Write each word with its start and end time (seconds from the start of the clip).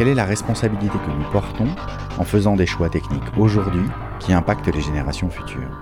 Quelle 0.00 0.08
est 0.08 0.14
la 0.14 0.24
responsabilité 0.24 0.96
que 0.96 1.10
nous 1.10 1.30
portons 1.30 1.68
en 2.16 2.24
faisant 2.24 2.56
des 2.56 2.64
choix 2.64 2.88
techniques 2.88 3.36
aujourd'hui 3.36 3.84
qui 4.18 4.32
impactent 4.32 4.74
les 4.74 4.80
générations 4.80 5.28
futures 5.28 5.78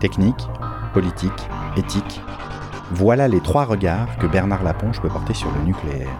Technique, 0.00 0.48
politique, 0.92 1.48
éthique, 1.76 2.20
voilà 2.90 3.28
les 3.28 3.38
trois 3.38 3.64
regards 3.64 4.18
que 4.18 4.26
Bernard 4.26 4.64
Laponche 4.64 5.00
peut 5.00 5.08
porter 5.08 5.32
sur 5.32 5.48
le 5.52 5.62
nucléaire. 5.62 6.10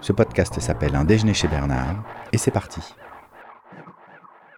Ce 0.00 0.14
podcast 0.14 0.58
s'appelle 0.58 0.96
Un 0.96 1.04
déjeuner 1.04 1.34
chez 1.34 1.48
Bernard 1.48 2.02
et 2.32 2.38
c'est 2.38 2.50
parti. 2.50 2.80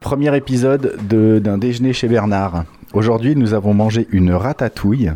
Premier 0.00 0.36
épisode 0.36 0.96
d'un 1.08 1.58
déjeuner 1.58 1.92
chez 1.92 2.06
Bernard. 2.06 2.66
Aujourd'hui, 2.92 3.34
nous 3.34 3.52
avons 3.52 3.74
mangé 3.74 4.06
une 4.12 4.32
ratatouille 4.32 5.10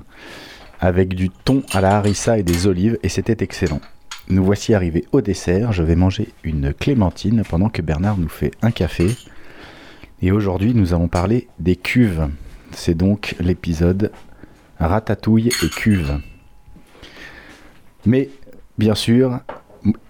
avec 0.80 1.14
du 1.14 1.30
thon 1.30 1.62
à 1.72 1.80
la 1.80 1.98
harissa 1.98 2.36
et 2.36 2.42
des 2.42 2.66
olives 2.66 2.98
et 3.04 3.08
c'était 3.08 3.44
excellent. 3.44 3.80
Nous 4.30 4.45
voici 4.45 4.74
arrivés 4.74 5.06
au 5.12 5.23
dessert. 5.23 5.73
Je 5.73 5.82
vais 5.82 5.96
manger 5.96 6.28
une 6.45 6.74
clémentine 6.74 7.42
pendant 7.48 7.70
que 7.70 7.80
Bernard 7.80 8.19
nous 8.19 8.28
fait 8.28 8.50
un 8.60 8.70
café. 8.70 9.16
Et 10.20 10.32
aujourd'hui, 10.32 10.74
nous 10.74 10.92
allons 10.92 11.09
parler 11.09 11.48
des 11.58 11.77
cuves. 11.77 12.28
C'est 12.72 12.97
donc 12.97 13.36
l'épisode 13.41 14.12
Ratatouille 14.78 15.48
et 15.48 15.69
cuve. 15.70 16.20
Mais, 18.05 18.28
bien 18.77 18.94
sûr, 18.94 19.41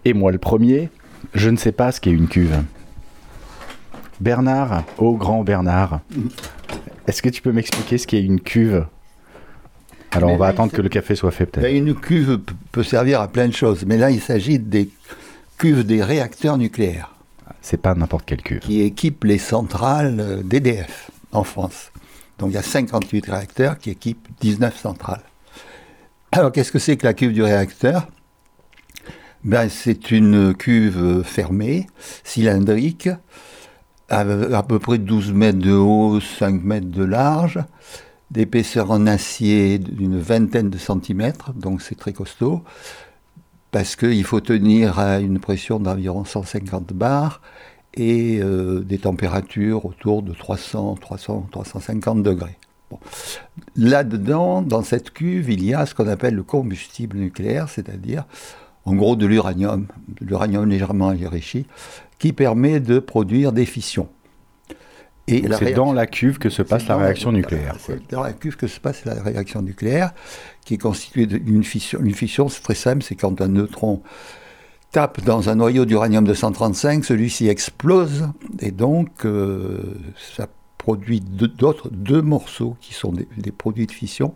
et 0.05 0.15
moi 0.15 0.33
le 0.33 0.39
premier, 0.39 0.91
je 1.35 1.49
ne 1.49 1.57
sais 1.57 1.73
pas 1.73 1.93
ce 1.93 2.01
qu'est 2.01 2.11
une 2.11 2.29
cuve. 2.29 2.63
Bernard, 4.21 4.83
ô 4.99 5.15
grand 5.15 5.45
Bernard, 5.45 6.01
est-ce 7.07 7.23
que 7.23 7.29
tu 7.29 7.41
peux 7.41 7.53
m'expliquer 7.53 7.99
ce 7.99 8.07
qu'est 8.09 8.23
une 8.23 8.41
cuve? 8.41 8.87
Alors 10.13 10.31
on 10.31 10.37
va 10.37 10.47
attendre 10.47 10.73
que 10.73 10.81
le 10.81 10.89
café 10.89 11.15
soit 11.15 11.31
fait 11.31 11.47
peut-être. 11.47 11.71
Une 11.73 11.95
cuve 11.95 12.41
peut 12.73 12.83
servir 12.83 13.21
à 13.21 13.29
plein 13.29 13.49
de 13.49 13.53
choses, 13.53 13.85
mais 13.87 13.97
là 13.97 14.11
il 14.11 14.21
s'agit 14.21 14.59
des 14.59 14.91
cuves 15.59 15.85
des 15.85 16.03
réacteurs 16.03 16.57
nucléaires. 16.57 17.15
C'est 17.61 17.77
pas 17.81 17.95
n'importe 17.95 18.25
quelle 18.25 18.43
cuve. 18.43 18.61
Qui 18.61 18.83
équipent 18.83 19.25
les 19.25 19.39
centrales 19.39 20.21
euh, 20.21 20.43
d'EDF 20.43 21.11
en 21.33 21.45
France. 21.45 21.91
Donc 22.39 22.51
il 22.51 22.55
y 22.55 22.59
a 22.59 22.63
58 22.63 23.27
réacteurs 23.27 23.79
qui 23.79 23.91
équipent 23.91 24.29
19 24.41 24.79
centrales. 24.79 25.23
Alors 26.33 26.53
qu'est-ce 26.53 26.73
que 26.73 26.79
c'est 26.79 26.97
que 26.97 27.07
la 27.07 27.15
cuve 27.15 27.33
du 27.33 27.43
réacteur? 27.43 28.09
Ben, 29.45 29.69
C'est 29.69 30.11
une 30.11 30.55
cuve 30.55 31.23
fermée, 31.25 31.87
cylindrique, 32.25 33.09
à, 34.09 34.21
à 34.21 34.63
peu 34.63 34.79
près 34.79 34.99
12 34.99 35.33
mètres 35.33 35.59
de 35.59 35.73
haut, 35.73 36.21
5 36.21 36.63
mètres 36.63 36.91
de 36.91 37.05
large, 37.05 37.59
d'épaisseur 38.31 38.91
en 38.91 39.07
acier 39.07 39.79
d'une 39.79 40.19
vingtaine 40.19 40.71
de 40.71 40.79
centimètres, 40.79 41.53
donc 41.55 41.83
c'est 41.83 41.95
très 41.95 42.13
costaud, 42.13 42.63
parce 43.71 43.97
qu'il 43.97 44.25
faut 44.25 44.41
tenir 44.41 44.99
à 44.99 45.21
une 45.21 45.39
pression 45.39 45.79
d'environ 45.79 46.25
150 46.25 46.93
bars 46.93 47.41
et 47.95 48.41
euh, 48.41 48.81
des 48.81 48.99
températures 48.99 49.85
autour 49.85 50.23
de 50.23 50.33
300, 50.33 50.97
300 51.01 51.49
350 51.51 52.23
degrés. 52.23 52.59
Là-dedans, 53.77 54.63
dans 54.63 54.83
cette 54.83 55.11
cuve, 55.11 55.51
il 55.51 55.65
y 55.65 55.75
a 55.75 55.85
ce 55.85 55.95
qu'on 55.95 56.09
appelle 56.09 56.35
le 56.35 56.43
combustible 56.43 57.19
nucléaire, 57.19 57.69
c'est-à-dire 57.69 58.25
en 58.85 58.95
gros 58.95 59.17
de 59.17 59.27
l'uranium, 59.27 59.87
de 60.21 60.25
l'uranium 60.25 60.67
légèrement 60.67 61.09
enrichi, 61.09 61.67
qui 62.19 62.33
permet 62.33 62.81
de 62.81 62.99
produire 62.99 63.53
des 63.53 63.67
fissions. 63.67 64.09
C'est 65.29 65.73
dans 65.73 65.93
la 65.93 66.07
cuve 66.07 66.39
que 66.39 66.51
se 66.51 66.63
passe 66.63 66.87
la 66.87 66.97
réaction 66.97 67.33
nucléaire. 67.33 67.77
C'est 67.79 68.11
dans 68.11 68.23
la 68.23 68.33
cuve 68.33 68.57
que 68.57 68.67
se 68.67 68.81
passe 68.81 69.05
la 69.05 69.15
réaction 69.15 69.63
nucléaire, 69.63 70.13
qui 70.65 70.75
est 70.75 70.79
constituée 70.79 71.27
d'une 71.27 71.65
fission. 71.65 72.01
Une 72.03 72.15
fission, 72.15 72.49
c'est 72.49 72.63
très 72.63 72.75
simple, 72.75 73.03
c'est 73.03 73.15
quand 73.15 73.41
un 73.41 73.49
neutron 73.49 74.03
tape 74.93 75.23
dans 75.23 75.51
un 75.51 75.57
noyau 75.57 75.85
d'uranium 75.85 76.25
235, 76.25 77.05
celui-ci 77.05 77.49
explose, 77.49 78.29
et 78.61 78.71
donc 78.71 79.25
euh, 79.25 79.83
ça 80.37 80.49
produit 80.79 81.21
d'autres 81.21 81.91
deux 81.91 82.23
morceaux 82.23 82.77
qui 82.81 82.95
sont 82.95 83.13
des, 83.13 83.29
des 83.37 83.53
produits 83.53 83.87
de 83.87 83.93
fission, 83.93 84.35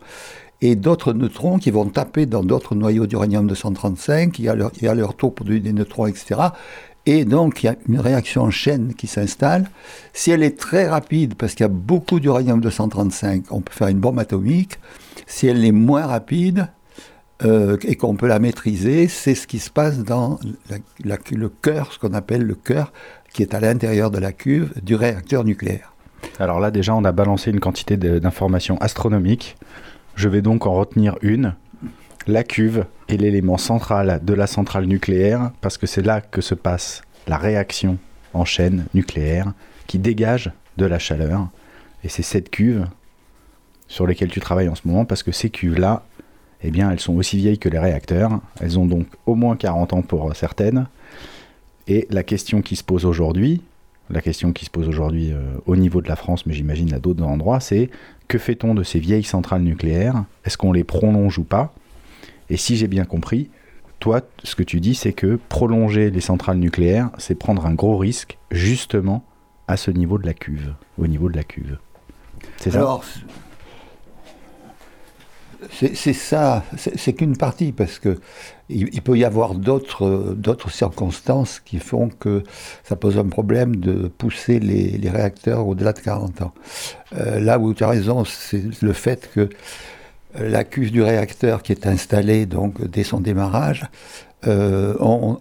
et 0.62 0.76
d'autres 0.76 1.12
neutrons 1.12 1.58
qui 1.58 1.70
vont 1.70 1.86
taper 1.86 2.24
dans 2.24 2.44
d'autres 2.44 2.74
noyaux 2.74 3.06
d'uranium 3.06 3.48
235, 3.48 4.32
qui 4.32 4.48
à, 4.48 4.54
leur, 4.54 4.70
qui 4.70 4.86
à 4.86 4.94
leur 4.94 5.16
tour 5.16 5.34
produisent 5.34 5.62
des 5.62 5.72
neutrons, 5.72 6.06
etc. 6.06 6.40
Et 7.06 7.24
donc, 7.24 7.62
il 7.62 7.66
y 7.66 7.68
a 7.68 7.76
une 7.88 7.98
réaction 7.98 8.42
en 8.42 8.50
chaîne 8.50 8.94
qui 8.94 9.06
s'installe. 9.06 9.68
Si 10.12 10.30
elle 10.30 10.42
est 10.42 10.58
très 10.58 10.88
rapide, 10.88 11.34
parce 11.34 11.54
qu'il 11.54 11.64
y 11.64 11.68
a 11.68 11.68
beaucoup 11.68 12.20
d'uranium-235, 12.20 13.44
on 13.50 13.60
peut 13.60 13.72
faire 13.72 13.88
une 13.88 13.98
bombe 13.98 14.18
atomique. 14.18 14.78
Si 15.26 15.48
elle 15.48 15.64
est 15.64 15.72
moins 15.72 16.06
rapide 16.06 16.68
euh, 17.44 17.76
et 17.82 17.96
qu'on 17.96 18.14
peut 18.14 18.28
la 18.28 18.38
maîtriser, 18.38 19.08
c'est 19.08 19.34
ce 19.34 19.48
qui 19.48 19.58
se 19.58 19.70
passe 19.70 19.98
dans 19.98 20.38
le 21.04 21.48
cœur, 21.48 21.92
ce 21.92 21.98
qu'on 21.98 22.14
appelle 22.14 22.42
le 22.42 22.54
cœur, 22.54 22.92
qui 23.32 23.42
est 23.42 23.54
à 23.54 23.60
l'intérieur 23.60 24.10
de 24.10 24.18
la 24.18 24.32
cuve 24.32 24.72
du 24.80 24.94
réacteur 24.94 25.44
nucléaire. 25.44 25.92
Alors 26.38 26.60
là, 26.60 26.70
déjà, 26.70 26.94
on 26.94 27.04
a 27.04 27.12
balancé 27.12 27.50
une 27.50 27.60
quantité 27.60 27.96
d'informations 27.96 28.76
astronomiques. 28.78 29.56
Je 30.14 30.28
vais 30.28 30.42
donc 30.42 30.66
en 30.66 30.74
retenir 30.74 31.16
une. 31.22 31.54
La 32.28 32.44
cuve 32.44 32.86
est 33.08 33.16
l'élément 33.16 33.58
central 33.58 34.20
de 34.22 34.34
la 34.34 34.46
centrale 34.46 34.84
nucléaire 34.84 35.50
parce 35.60 35.76
que 35.76 35.88
c'est 35.88 36.02
là 36.02 36.20
que 36.20 36.40
se 36.40 36.54
passe 36.54 37.02
la 37.26 37.36
réaction 37.36 37.98
en 38.32 38.44
chaîne 38.44 38.86
nucléaire 38.94 39.52
qui 39.88 39.98
dégage 39.98 40.52
de 40.76 40.86
la 40.86 41.00
chaleur. 41.00 41.48
Et 42.04 42.08
c'est 42.08 42.22
cette 42.22 42.50
cuve 42.50 42.86
sur 43.88 44.06
laquelle 44.06 44.30
tu 44.30 44.38
travailles 44.38 44.68
en 44.68 44.76
ce 44.76 44.86
moment 44.86 45.04
parce 45.04 45.24
que 45.24 45.32
ces 45.32 45.50
cuves-là, 45.50 46.04
eh 46.62 46.70
bien, 46.70 46.92
elles 46.92 47.00
sont 47.00 47.16
aussi 47.16 47.36
vieilles 47.36 47.58
que 47.58 47.68
les 47.68 47.80
réacteurs. 47.80 48.40
Elles 48.60 48.78
ont 48.78 48.86
donc 48.86 49.08
au 49.26 49.34
moins 49.34 49.56
40 49.56 49.92
ans 49.92 50.02
pour 50.02 50.34
certaines. 50.36 50.86
Et 51.88 52.06
la 52.08 52.22
question 52.22 52.62
qui 52.62 52.76
se 52.76 52.84
pose 52.84 53.04
aujourd'hui, 53.04 53.62
la 54.10 54.20
question 54.20 54.52
qui 54.52 54.64
se 54.64 54.70
pose 54.70 54.88
aujourd'hui 54.88 55.32
euh, 55.32 55.40
au 55.66 55.74
niveau 55.74 56.00
de 56.00 56.08
la 56.08 56.16
France, 56.16 56.46
mais 56.46 56.54
j'imagine 56.54 56.94
à 56.94 57.00
d'autres 57.00 57.24
endroits, 57.24 57.58
c'est 57.58 57.90
que 58.28 58.38
fait-on 58.38 58.74
de 58.74 58.84
ces 58.84 59.00
vieilles 59.00 59.24
centrales 59.24 59.62
nucléaires? 59.62 60.24
Est-ce 60.44 60.56
qu'on 60.56 60.72
les 60.72 60.84
prolonge 60.84 61.38
ou 61.38 61.44
pas? 61.44 61.74
Et 62.50 62.56
si 62.56 62.76
j'ai 62.76 62.88
bien 62.88 63.04
compris, 63.04 63.50
toi, 63.98 64.20
ce 64.42 64.56
que 64.56 64.64
tu 64.64 64.80
dis, 64.80 64.94
c'est 64.94 65.12
que 65.12 65.38
prolonger 65.48 66.10
les 66.10 66.20
centrales 66.20 66.58
nucléaires, 66.58 67.10
c'est 67.18 67.36
prendre 67.36 67.66
un 67.66 67.74
gros 67.74 67.96
risque, 67.96 68.38
justement, 68.50 69.24
à 69.68 69.76
ce 69.76 69.90
niveau 69.90 70.18
de 70.18 70.26
la 70.26 70.34
cuve, 70.34 70.74
au 70.98 71.06
niveau 71.06 71.28
de 71.28 71.36
la 71.36 71.44
cuve. 71.44 71.78
C'est 72.56 72.72
ça? 72.72 73.00
C'est 75.70 76.12
ça, 76.12 76.64
c'est 76.76 77.12
qu'une 77.12 77.36
partie, 77.36 77.70
parce 77.70 78.00
que 78.00 78.18
il, 78.68 79.00
peut 79.02 79.16
y 79.16 79.24
avoir 79.24 79.54
d'autres 79.54 80.70
circonstances 80.70 81.60
qui 81.60 81.78
font 81.78 82.08
que 82.08 82.42
ça 82.82 82.96
pose 82.96 83.16
un 83.16 83.28
problème 83.28 83.76
de 83.76 84.08
pousser 84.08 84.58
les, 84.58 85.08
réacteurs 85.08 85.68
au-delà 85.68 85.92
de 85.92 86.00
40 86.00 86.42
ans. 86.42 86.52
Euh, 87.16 87.38
là 87.38 87.60
où 87.60 87.72
tu 87.74 87.84
as 87.84 87.88
raison, 87.88 88.24
c'est 88.24 88.82
le 88.82 88.92
fait 88.92 89.30
que 89.32 89.48
la 90.38 90.64
cuve 90.64 90.90
du 90.90 91.02
réacteur 91.02 91.62
qui 91.62 91.72
est 91.72 91.86
installée 91.86 92.46
donc 92.46 92.84
dès 92.86 93.04
son 93.04 93.20
démarrage, 93.20 93.84
euh, 94.46 94.94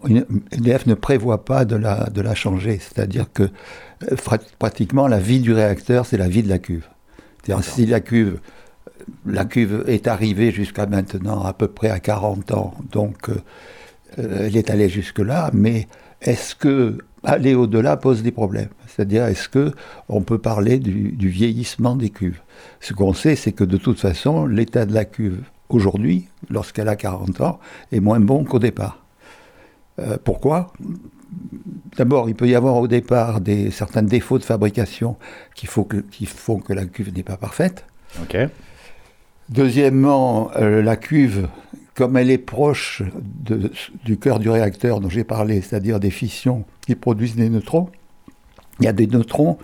ne 0.07 0.93
prévoit 0.93 1.43
pas 1.43 1.65
de 1.65 1.75
la, 1.75 2.09
de 2.09 2.21
la 2.21 2.35
changer. 2.35 2.79
C'est-à-dire 2.79 3.25
que 3.33 3.43
euh, 3.43 4.15
pratiquement 4.59 5.07
la 5.07 5.19
vie 5.19 5.39
du 5.39 5.53
réacteur, 5.53 6.05
c'est 6.05 6.17
la 6.17 6.27
vie 6.27 6.43
de 6.43 6.49
la 6.49 6.59
cuve. 6.59 6.87
C'est-à-dire 7.43 7.63
si 7.63 7.85
la 7.85 7.99
cuve, 7.99 8.39
la 9.25 9.45
cuve 9.45 9.83
est 9.87 10.07
arrivée 10.07 10.51
jusqu'à 10.51 10.85
maintenant 10.85 11.43
à 11.43 11.53
peu 11.53 11.67
près 11.67 11.89
à 11.89 11.99
40 11.99 12.51
ans, 12.51 12.75
donc 12.91 13.29
euh, 13.29 13.35
elle 14.17 14.55
est 14.55 14.69
allée 14.69 14.89
jusque-là, 14.89 15.49
mais 15.53 15.87
est-ce 16.21 16.53
que 16.53 16.97
aller 17.23 17.55
au-delà 17.55 17.97
pose 17.97 18.23
des 18.23 18.31
problèmes 18.31 18.69
C'est-à-dire, 18.87 19.25
est-ce 19.25 19.49
que 19.49 19.73
on 20.09 20.21
peut 20.21 20.37
parler 20.37 20.79
du, 20.79 21.29
vieillissement 21.29 21.95
des 21.95 22.09
cuves? 22.09 22.41
Ce 22.79 22.93
qu'on 22.93 23.13
sait, 23.13 23.35
c'est 23.35 23.51
que 23.51 23.63
de 23.63 23.77
toute 23.77 23.99
façon, 23.99 24.45
l'état 24.45 24.85
de 24.85 24.93
la 24.93 25.05
cuve 25.05 25.43
aujourd'hui, 25.69 26.27
lorsqu'elle 26.49 26.89
a 26.89 26.95
40 26.95 27.41
ans, 27.41 27.59
est 27.91 27.99
moins 27.99 28.19
bon 28.19 28.43
qu'au 28.43 28.59
départ. 28.59 29.03
Euh, 29.99 30.17
pourquoi? 30.23 30.73
D'abord, 31.97 32.27
il 32.27 32.35
peut 32.35 32.47
y 32.47 32.55
avoir 32.55 32.75
au 32.75 32.87
départ 32.87 33.39
des, 33.39 33.71
certains 33.71 34.03
défauts 34.03 34.39
de 34.39 34.43
fabrication 34.43 35.17
qui, 35.55 35.67
font 35.67 35.83
que 36.59 36.73
la 36.73 36.85
cuve 36.85 37.13
n'est 37.13 37.23
pas 37.23 37.37
parfaite. 37.37 37.85
Deuxièmement, 39.49 40.51
euh, 40.55 40.81
la 40.81 40.95
cuve 40.95 41.47
comme 42.01 42.17
elle 42.17 42.31
est 42.31 42.39
proche 42.39 43.03
du 44.03 44.17
cœur 44.17 44.39
du 44.39 44.49
réacteur 44.49 45.01
dont 45.01 45.09
j'ai 45.09 45.23
parlé, 45.23 45.61
c'est-à-dire 45.61 45.99
des 45.99 46.09
fissions 46.09 46.65
qui 46.87 46.95
produisent 46.95 47.35
des 47.35 47.47
neutrons, 47.47 47.89
il 48.79 48.85
y 48.85 48.87
a 48.87 48.91
des 48.91 49.05
neutrons 49.05 49.59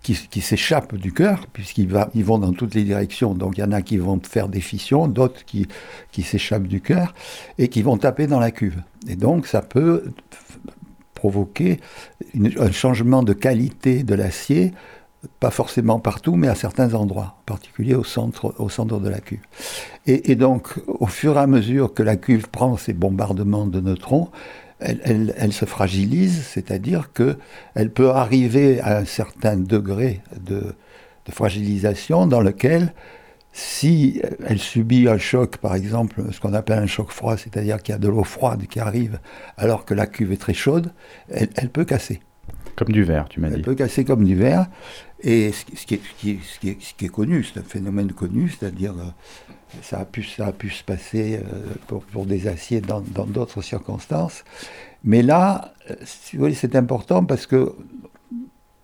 qui, 0.00 0.40
s'échappent 0.40 0.94
du 0.94 1.12
cœur, 1.12 1.46
puisqu'ils 1.52 1.94
ils 2.14 2.24
vont 2.24 2.38
dans 2.38 2.54
toutes 2.54 2.74
les 2.74 2.84
directions. 2.84 3.34
Donc 3.34 3.58
il 3.58 3.60
y 3.60 3.64
en 3.64 3.72
a 3.72 3.82
qui 3.82 3.98
vont 3.98 4.18
faire 4.18 4.48
des 4.48 4.62
fissions, 4.62 5.08
d'autres 5.08 5.44
qui, 5.44 5.68
qui 6.10 6.22
s'échappent 6.22 6.68
du 6.68 6.80
cœur 6.80 7.12
et 7.58 7.68
qui 7.68 7.82
vont 7.82 7.98
taper 7.98 8.26
dans 8.28 8.40
la 8.40 8.50
cuve. 8.50 8.80
Et 9.06 9.16
donc 9.16 9.46
ça 9.46 9.60
peut 9.60 10.04
provoquer 11.12 11.80
un 12.34 12.72
changement 12.72 13.22
de 13.22 13.34
qualité 13.34 14.04
de 14.04 14.14
l'acier, 14.14 14.72
pas 15.40 15.50
forcément 15.50 15.98
partout, 15.98 16.36
mais 16.36 16.48
à 16.48 16.54
certains 16.54 16.94
endroits, 16.94 17.36
en 17.40 17.44
particulier 17.46 17.94
au 17.94 18.04
centre, 18.04 18.54
au 18.58 18.68
centre 18.68 18.98
de 19.00 19.08
la 19.08 19.20
cuve. 19.20 19.40
Et, 20.06 20.32
et 20.32 20.34
donc, 20.34 20.74
au 20.86 21.06
fur 21.06 21.36
et 21.36 21.40
à 21.40 21.46
mesure 21.46 21.94
que 21.94 22.02
la 22.02 22.16
cuve 22.16 22.48
prend 22.48 22.76
ces 22.76 22.92
bombardements 22.92 23.66
de 23.66 23.80
neutrons, 23.80 24.30
elle, 24.80 25.52
se 25.52 25.64
fragilise, 25.64 26.44
c'est-à-dire 26.44 27.10
qu'elle 27.12 27.90
peut 27.90 28.10
arriver 28.10 28.80
à 28.80 28.98
un 28.98 29.04
certain 29.04 29.56
degré 29.56 30.20
de, 30.40 30.74
fragilisation 31.30 32.26
dans 32.26 32.40
lequel, 32.40 32.92
si 33.52 34.20
elle 34.46 34.58
subit 34.58 35.08
un 35.08 35.16
choc, 35.16 35.56
par 35.56 35.74
exemple, 35.74 36.22
ce 36.32 36.40
qu'on 36.40 36.52
appelle 36.52 36.78
un 36.78 36.86
choc 36.86 37.10
froid, 37.10 37.36
c'est-à-dire 37.36 37.82
qu'il 37.82 37.94
y 37.94 37.96
a 37.96 37.98
de 37.98 38.08
l'eau 38.08 38.24
froide 38.24 38.66
qui 38.66 38.80
arrive 38.80 39.20
alors 39.56 39.84
que 39.84 39.94
la 39.94 40.06
cuve 40.06 40.32
est 40.32 40.40
très 40.40 40.54
chaude, 40.54 40.92
elle, 41.30 41.70
peut 41.70 41.84
casser. 41.84 42.20
Comme 42.76 42.92
du 42.92 43.04
verre, 43.04 43.26
tu 43.28 43.40
m'as 43.40 43.48
dit. 43.48 43.54
Elle 43.54 43.62
peut 43.62 43.76
casser 43.76 44.04
comme 44.04 44.24
du 44.24 44.34
verre. 44.34 44.66
Et 45.24 45.52
ce 45.52 45.86
qui 45.86 45.94
est, 45.94 47.08
connu, 47.08 47.44
c'est 47.44 47.58
un 47.58 47.64
phénomène 47.64 48.12
connu, 48.12 48.50
c'est-à-dire 48.50 48.92
euh, 48.92 49.80
ça 49.82 50.00
a 50.00 50.04
pu, 50.04 50.22
ça 50.22 50.46
a 50.46 50.52
pu 50.52 50.70
se 50.70 50.84
passer 50.84 51.40
euh, 51.42 51.64
pour, 51.86 52.26
des 52.26 52.46
aciers 52.46 52.80
dans 52.82 53.00
d'autres 53.00 53.62
circonstances. 53.62 54.44
Mais 55.02 55.22
là, 55.22 55.72
euh, 55.90 55.94
c'est 56.04 56.76
important 56.76 57.24
parce 57.24 57.46
que 57.46 57.74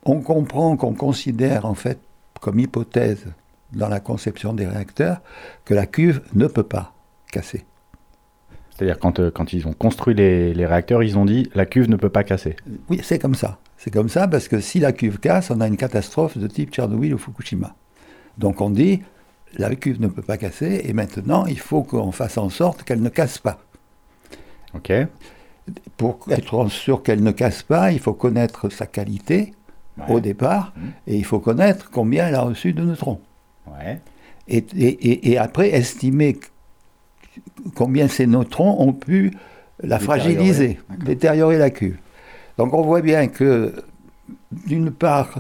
on 0.05 0.21
comprend 0.21 0.77
qu'on 0.77 0.95
considère 0.95 1.67
en 1.67 1.75
fait 1.75 1.99
comme 2.41 2.59
hypothèse 2.59 3.27
dans 3.73 3.89
la 3.89 4.01
conception 4.01 4.55
des 4.55 4.67
réacteurs 4.67 5.21
que 5.65 5.75
la 5.75 5.87
cuve 5.87 6.23
ne 6.35 6.47
peut 6.47 6.63
pas 6.63 6.95
casser. 7.31 7.65
C'est-à-dire 8.71 8.99
quand, 8.99 9.21
euh, 9.21 9.31
quand 9.31 9.53
ils 9.53 9.69
ont 9.69 9.75
construit 9.75 10.15
les, 10.15 10.55
les, 10.55 10.67
réacteurs, 10.67 11.03
ils 11.03 11.19
ont 11.19 11.27
dit 11.27 11.51
la 11.55 11.67
cuve 11.67 11.89
ne 11.89 11.97
peut 11.97 12.09
pas 12.09 12.25
casser. 12.25 12.57
Oui, 12.89 13.01
c'est 13.03 13.19
comme 13.19 13.35
ça. 13.35 13.59
C'est 13.83 13.91
comme 13.91 14.11
ça 14.11 14.29
parce 14.29 14.47
que 14.47 14.61
si 14.61 14.79
la 14.79 14.93
cuve 14.93 15.19
casse, 15.19 15.51
on 15.51 15.59
a 15.63 15.67
une 15.67 15.79
catastrophe 15.79 16.37
de 16.37 16.47
type 16.47 16.71
Tchernobyl 16.71 17.15
ou 17.15 17.19
Fukushima. 17.19 17.75
Donc 18.37 18.61
on 18.61 18.69
dit 18.69 19.01
la 19.57 19.75
cuve 19.75 20.03
ne 20.03 20.07
peut 20.07 20.23
pas 20.23 20.37
casser, 20.37 20.83
et 20.85 20.93
maintenant, 20.93 21.47
il 21.47 21.59
faut 21.59 21.83
qu'on 21.83 22.13
fasse 22.13 22.37
en 22.37 22.51
sorte 22.51 22.83
qu'elle 22.83 23.01
ne 23.01 23.09
casse 23.09 23.39
pas. 23.39 23.59
OK. 24.75 24.93
Pour 25.97 26.21
être 26.31 26.69
sûr 26.69 27.03
qu'elle 27.03 27.23
ne 27.23 27.31
casse 27.31 27.63
pas, 27.63 27.91
il 27.91 28.01
faut 28.01 28.13
connaître 28.13 28.69
sa 28.69 28.87
qualité 28.87 29.55
au 30.09 30.21
départ, 30.21 30.73
mmh. 30.77 30.81
et 31.09 31.17
il 31.17 31.25
faut 31.25 31.41
connaître 31.41 31.91
combien 31.91 32.29
elle 32.29 32.35
a 32.35 32.43
reçu 32.43 32.75
de 32.75 32.83
neutrons. 32.83 33.21
Ouais. 33.67 34.01
Et, 34.47 34.59
et, 34.77 35.33
et, 35.33 35.39
après, 35.39 35.71
estimer 35.71 36.39
combien 37.75 38.09
ces 38.09 38.27
neutrons 38.27 38.81
ont 38.81 38.93
pu 38.93 39.33
la 39.83 39.99
fragiliser, 39.99 40.79
détériorer 40.99 41.59
la 41.59 41.71
cuve. 41.71 41.97
Donc 42.61 42.75
on 42.75 42.83
voit 42.83 43.01
bien 43.01 43.27
que, 43.29 43.73
d'une 44.53 44.91
part, 44.91 45.39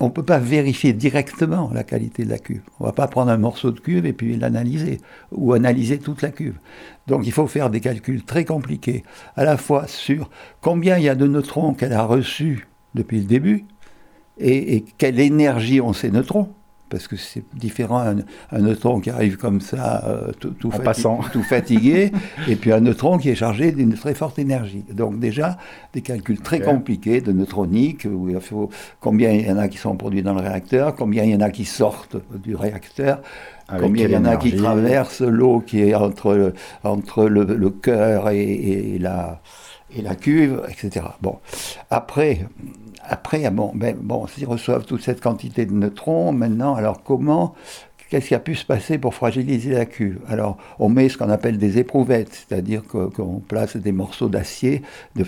on 0.00 0.06
ne 0.06 0.10
peut 0.10 0.22
pas 0.22 0.38
vérifier 0.38 0.94
directement 0.94 1.70
la 1.74 1.84
qualité 1.84 2.24
de 2.24 2.30
la 2.30 2.38
cuve. 2.38 2.62
On 2.80 2.84
ne 2.84 2.88
va 2.88 2.94
pas 2.94 3.06
prendre 3.06 3.30
un 3.30 3.36
morceau 3.36 3.70
de 3.70 3.78
cuve 3.78 4.06
et 4.06 4.14
puis 4.14 4.38
l'analyser, 4.38 4.98
ou 5.30 5.52
analyser 5.52 5.98
toute 5.98 6.22
la 6.22 6.30
cuve. 6.30 6.56
Donc 7.06 7.26
il 7.26 7.32
faut 7.32 7.46
faire 7.46 7.68
des 7.68 7.80
calculs 7.80 8.24
très 8.24 8.46
compliqués, 8.46 9.04
à 9.36 9.44
la 9.44 9.58
fois 9.58 9.86
sur 9.86 10.30
combien 10.62 10.96
il 10.96 11.04
y 11.04 11.10
a 11.10 11.14
de 11.14 11.26
neutrons 11.26 11.74
qu'elle 11.74 11.92
a 11.92 12.04
reçus 12.04 12.66
depuis 12.94 13.18
le 13.18 13.26
début, 13.26 13.66
et 14.38 14.86
quelle 14.96 15.20
énergie 15.20 15.82
ont 15.82 15.92
ces 15.92 16.10
neutrons 16.10 16.48
parce 16.92 17.08
que 17.08 17.16
c'est 17.16 17.42
différent 17.54 18.00
un, 18.00 18.16
un, 18.52 18.58
neutron 18.58 19.00
qui 19.00 19.08
arrive 19.08 19.38
comme 19.38 19.62
ça, 19.62 20.04
euh, 20.06 20.30
tout, 20.38 20.50
tout, 20.50 20.70
tout, 21.32 21.42
fatigué, 21.42 22.12
et 22.48 22.54
puis 22.54 22.70
un 22.70 22.80
neutron 22.80 23.16
qui 23.16 23.30
est 23.30 23.34
chargé 23.34 23.72
d'une 23.72 23.94
très 23.94 24.12
forte 24.12 24.38
énergie. 24.38 24.84
Donc 24.92 25.18
déjà, 25.18 25.56
des 25.94 26.02
calculs 26.02 26.40
très 26.40 26.60
compliqués 26.60 27.22
de 27.22 27.32
neutronique, 27.32 28.04
où 28.04 28.28
il 28.28 28.38
faut 28.40 28.68
combien 29.00 29.30
il 29.30 29.46
y 29.46 29.50
en 29.50 29.56
a 29.56 29.68
qui 29.68 29.78
sont 29.78 29.96
produits 29.96 30.22
dans 30.22 30.34
le 30.34 30.42
réacteur, 30.42 30.94
combien 30.94 31.24
il 31.24 31.30
y 31.30 31.34
en 31.34 31.40
a 31.40 31.48
qui 31.48 31.64
sortent 31.64 32.18
du 32.44 32.54
réacteur, 32.54 33.22
combien 33.80 34.04
il 34.04 34.12
y 34.12 34.16
en 34.16 34.26
a 34.26 34.36
qui 34.36 34.54
traversent 34.54 35.22
l'eau 35.22 35.60
qui 35.60 35.80
est 35.80 35.94
entre 35.94 36.34
le, 36.34 36.52
entre 36.84 37.24
le, 37.24 37.70
cœur 37.70 38.28
et, 38.28 38.42
et, 38.42 38.98
la, 38.98 39.40
et 39.96 40.02
la 40.02 40.14
cuve, 40.14 40.60
etc. 40.68 41.06
Bon, 41.22 41.38
après, 41.88 42.46
après, 43.04 43.44
ah 43.44 43.50
bon, 43.50 43.72
ben, 43.74 43.96
bon, 44.00 44.26
s'ils 44.26 44.46
reçoivent 44.46 44.84
toute 44.84 45.02
cette 45.02 45.20
quantité 45.20 45.66
de 45.66 45.72
neutrons, 45.72 46.32
maintenant, 46.32 46.74
alors 46.74 47.02
comment 47.02 47.54
Qu'est-ce 48.12 48.28
qui 48.28 48.34
a 48.34 48.40
pu 48.40 48.54
se 48.54 48.66
passer 48.66 48.98
pour 48.98 49.14
fragiliser 49.14 49.70
la 49.70 49.86
cuve? 49.86 50.18
Alors, 50.28 50.58
on 50.78 50.90
met 50.90 51.08
ce 51.08 51.16
qu'on 51.16 51.30
appelle 51.30 51.56
des 51.56 51.78
éprouvettes, 51.78 52.44
c'est-à-dire 52.46 52.82
qu'on 52.84 53.40
place 53.40 53.78
des 53.78 53.90
morceaux 53.90 54.28
d'acier 54.28 54.82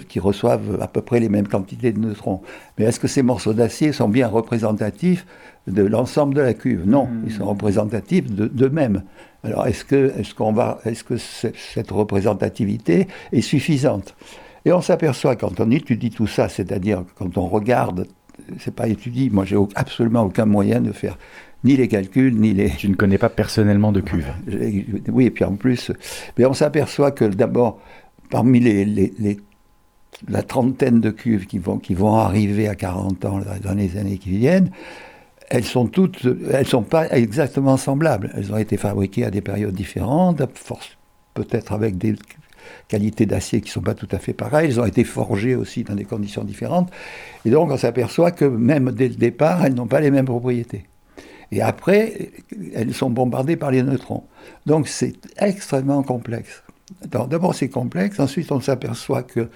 qui 0.06 0.20
reçoivent 0.20 0.78
à 0.82 0.86
peu 0.86 1.00
près 1.00 1.18
les 1.18 1.30
mêmes 1.30 1.48
quantités 1.48 1.92
de 1.92 1.98
neutrons. 1.98 2.42
Mais 2.76 2.84
est-ce 2.84 3.00
que 3.00 3.08
ces 3.08 3.22
morceaux 3.22 3.54
d'acier 3.54 3.92
sont 3.92 4.10
bien 4.10 4.28
représentatifs 4.28 5.24
de 5.66 5.82
l'ensemble 5.82 6.34
de 6.34 6.42
la 6.42 6.52
cuve? 6.52 6.86
Non, 6.86 7.08
ils 7.24 7.32
sont 7.32 7.46
hmm. 7.46 7.48
représentatifs 7.48 8.30
d'eux-mêmes. 8.30 9.02
Alors, 9.44 9.66
est-ce 9.66 9.86
que, 9.86 10.12
est-ce 10.18 10.34
qu'on 10.34 10.52
va, 10.52 10.78
est-ce 10.84 11.04
que 11.04 11.16
cette 11.16 11.90
représentativité 11.90 13.08
est 13.32 13.40
suffisante? 13.40 14.14
Et 14.64 14.72
on 14.72 14.80
s'aperçoit 14.80 15.36
quand 15.36 15.60
on 15.60 15.70
étudie 15.70 16.10
tout 16.10 16.26
ça, 16.26 16.48
c'est-à-dire 16.48 17.04
quand 17.16 17.36
on 17.36 17.48
regarde, 17.48 18.06
c'est 18.58 18.74
pas 18.74 18.88
étudié, 18.88 19.30
moi 19.30 19.44
j'ai 19.44 19.56
absolument 19.74 20.22
aucun 20.22 20.46
moyen 20.46 20.80
de 20.80 20.92
faire 20.92 21.18
ni 21.64 21.76
les 21.76 21.88
calculs, 21.88 22.38
ni 22.38 22.52
les... 22.52 22.70
Tu 22.70 22.88
ne 22.88 22.94
connais 22.94 23.18
pas 23.18 23.30
personnellement 23.30 23.90
de 23.90 24.00
cuves 24.00 24.32
Oui, 25.08 25.26
et 25.26 25.30
puis 25.30 25.44
en 25.44 25.56
plus, 25.56 25.92
mais 26.36 26.44
on 26.44 26.52
s'aperçoit 26.52 27.10
que 27.10 27.24
d'abord, 27.24 27.80
parmi 28.30 28.60
les, 28.60 29.38
la 30.28 30.42
trentaine 30.42 31.00
de 31.00 31.10
cuves 31.10 31.46
qui 31.46 31.58
vont, 31.58 31.78
qui 31.78 31.94
vont 31.94 32.16
arriver 32.16 32.68
à 32.68 32.74
40 32.74 33.24
ans 33.24 33.40
dans 33.62 33.74
les 33.74 33.96
années 33.96 34.18
qui 34.18 34.30
viennent, 34.30 34.70
elles 35.48 35.64
sont 35.64 35.86
toutes, 35.86 36.26
elles 36.52 36.66
sont 36.66 36.82
pas 36.82 37.08
exactement 37.10 37.76
semblables. 37.76 38.30
Elles 38.34 38.52
ont 38.52 38.56
été 38.56 38.76
fabriquées 38.76 39.24
à 39.24 39.30
des 39.30 39.40
périodes 39.40 39.74
différentes, 39.74 40.42
peut-être 41.34 41.72
avec 41.72 41.98
des 41.98 42.14
qualités 42.88 43.26
d'acier 43.26 43.60
qui 43.60 43.68
ne 43.68 43.72
sont 43.72 43.80
pas 43.80 43.94
tout 43.94 44.08
à 44.10 44.18
fait 44.18 44.32
pareilles. 44.32 44.68
Elles 44.70 44.80
ont 44.80 44.86
été 44.86 45.04
forgées 45.04 45.54
aussi 45.54 45.84
dans 45.84 45.94
des 45.94 46.04
conditions 46.04 46.44
différentes. 46.44 46.90
Et 47.44 47.50
donc 47.50 47.70
on 47.70 47.76
s'aperçoit 47.76 48.30
que 48.30 48.44
même 48.44 48.92
dès 48.92 49.08
le 49.08 49.14
départ, 49.14 49.64
elles 49.64 49.74
n'ont 49.74 49.86
pas 49.86 50.00
les 50.00 50.10
mêmes 50.10 50.26
propriétés. 50.26 50.86
Et 51.52 51.62
après, 51.62 52.30
elles 52.74 52.94
sont 52.94 53.10
bombardées 53.10 53.56
par 53.56 53.70
les 53.70 53.82
neutrons. 53.82 54.24
Donc 54.66 54.88
c'est 54.88 55.14
extrêmement 55.38 56.02
complexe. 56.02 56.62
D'abord 57.06 57.54
c'est 57.54 57.68
complexe, 57.68 58.20
ensuite 58.20 58.52
on 58.52 58.60
s'aperçoit 58.60 59.22
que 59.22 59.48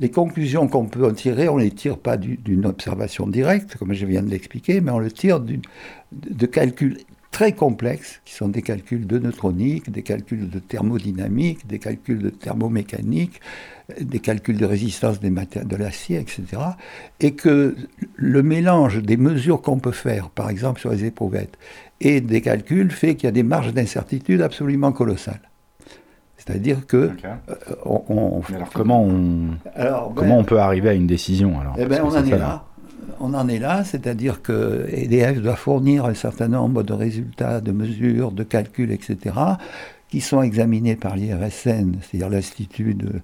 les 0.00 0.10
conclusions 0.10 0.66
qu'on 0.66 0.86
peut 0.86 1.06
en 1.06 1.12
tirer, 1.12 1.48
on 1.48 1.56
ne 1.56 1.62
les 1.62 1.70
tire 1.70 1.98
pas 1.98 2.16
d'une 2.16 2.66
observation 2.66 3.26
directe, 3.26 3.76
comme 3.76 3.92
je 3.92 4.06
viens 4.06 4.22
de 4.22 4.30
l'expliquer, 4.30 4.80
mais 4.80 4.90
on 4.90 4.98
le 4.98 5.10
tire 5.10 5.40
de 5.40 6.46
calculs 6.46 6.98
très 7.34 7.50
complexes, 7.50 8.20
qui 8.24 8.32
sont 8.32 8.46
des 8.46 8.62
calculs 8.62 9.08
de 9.08 9.18
neutronique, 9.18 9.90
des 9.90 10.02
calculs 10.02 10.48
de 10.48 10.60
thermodynamique, 10.60 11.66
des 11.66 11.80
calculs 11.80 12.22
de 12.22 12.30
thermomécanique, 12.30 13.40
des 14.00 14.20
calculs 14.20 14.56
de 14.56 14.64
résistance 14.64 15.18
des 15.18 15.30
de 15.30 15.76
l'acier, 15.76 16.20
etc. 16.20 16.44
Et 17.18 17.32
que 17.34 17.74
le 18.14 18.42
mélange 18.44 19.02
des 19.02 19.16
mesures 19.16 19.62
qu'on 19.62 19.80
peut 19.80 19.90
faire, 19.90 20.30
par 20.30 20.48
exemple 20.48 20.78
sur 20.80 20.90
les 20.92 21.06
éprouvettes, 21.06 21.58
et 22.00 22.20
des 22.20 22.40
calculs 22.40 22.92
fait 22.92 23.16
qu'il 23.16 23.24
y 23.24 23.28
a 23.28 23.32
des 23.32 23.42
marges 23.42 23.74
d'incertitude 23.74 24.40
absolument 24.40 24.92
colossales. 24.92 25.50
C'est-à-dire 26.36 26.86
que 26.86 27.10
euh, 27.24 27.74
on, 27.84 28.42
alors 28.54 28.70
comment 28.72 29.02
on 29.02 29.56
alors, 29.74 30.12
comment 30.14 30.36
ben 30.36 30.40
on 30.40 30.44
peut 30.44 30.60
arriver 30.60 30.90
à 30.90 30.92
une 30.92 31.08
décision 31.08 31.58
alors? 31.58 31.74
Eh 31.78 31.86
ben 31.86 32.00
on 32.04 32.14
en 32.14 32.24
est 32.24 32.38
là 32.38 32.64
on 33.20 33.34
en 33.34 33.48
est 33.48 33.58
là, 33.58 33.84
c'est-à-dire 33.84 34.42
que 34.42 34.86
EDF 34.90 35.40
doit 35.40 35.56
fournir 35.56 36.04
un 36.04 36.14
certain 36.14 36.48
nombre 36.48 36.82
de 36.82 36.92
résultats, 36.92 37.60
de 37.60 37.72
mesures, 37.72 38.32
de 38.32 38.42
calculs, 38.42 38.90
etc., 38.90 39.34
qui 40.08 40.20
sont 40.20 40.42
examinés 40.42 40.96
par 40.96 41.16
l'IRSN, 41.16 41.96
c'est-à-dire 42.02 42.30
l'Institut 42.30 42.94
de 42.94 43.20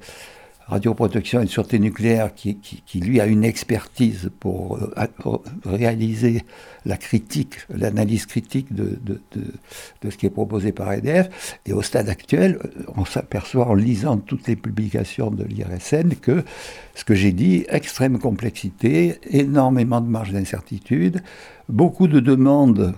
radioprotection 0.71 1.41
et 1.41 1.45
de 1.45 1.51
sûreté 1.51 1.79
nucléaire, 1.79 2.35
qui, 2.35 2.57
lui 2.95 3.21
a 3.21 3.27
une 3.27 3.45
expertise 3.45 4.31
pour, 4.41 4.79
euh, 4.79 5.39
réaliser 5.65 6.45
la 6.87 6.97
critique, 6.97 7.59
l'analyse 7.69 8.27
critique 8.27 8.73
de, 8.73 8.99
ce 10.09 10.17
qui 10.17 10.27
est 10.27 10.31
proposé 10.31 10.73
par 10.73 10.93
EDF. 10.93 11.59
Et 11.67 11.73
au 11.73 11.83
stade 11.83 12.09
actuel, 12.09 12.59
euh, 12.65 12.85
on 12.97 13.05
s'aperçoit 13.05 13.69
en 13.69 13.75
lisant 13.75 14.17
toutes 14.17 14.47
les 14.47 14.57
publications 14.57 15.31
de 15.31 15.45
l'IRSN 15.45 16.15
que 16.21 16.45
ce 16.95 17.05
que 17.05 17.15
j'ai 17.15 17.33
dit, 17.33 17.65
extrême 17.69 18.19
complexité, 18.19 19.19
énormément 19.31 20.01
de 20.01 20.09
marge 20.09 20.33
d'incertitude, 20.33 21.23
beaucoup 21.69 22.09
de 22.09 22.21
demandes 22.21 22.95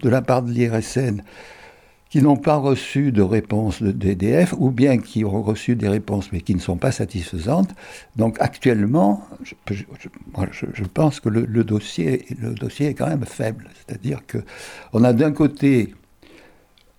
de 0.00 0.08
la 0.08 0.22
part 0.22 0.42
de 0.42 0.52
l'IRSN 0.52 1.22
qui 2.14 2.22
n'ont 2.22 2.36
pas 2.36 2.54
reçu 2.54 3.10
de 3.10 3.22
réponse 3.22 3.82
d'EDF 3.82 4.54
ou 4.56 4.70
bien 4.70 4.98
qui 4.98 5.24
ont 5.24 5.42
reçu 5.42 5.74
des 5.74 5.88
réponses 5.88 6.30
mais 6.30 6.42
qui 6.42 6.54
ne 6.54 6.60
sont 6.60 6.76
pas 6.76 6.92
satisfaisantes. 6.92 7.74
Donc 8.14 8.36
actuellement, 8.38 9.26
je, 9.68 10.84
pense 10.94 11.18
que 11.18 11.28
le, 11.28 11.64
dossier, 11.64 12.24
le 12.40 12.54
dossier 12.54 12.86
est 12.86 12.94
quand 12.94 13.08
même 13.08 13.24
faible. 13.24 13.68
C'est-à-dire 13.74 14.20
qu'on 14.30 15.02
a 15.02 15.12
d'un 15.12 15.32
côté 15.32 15.92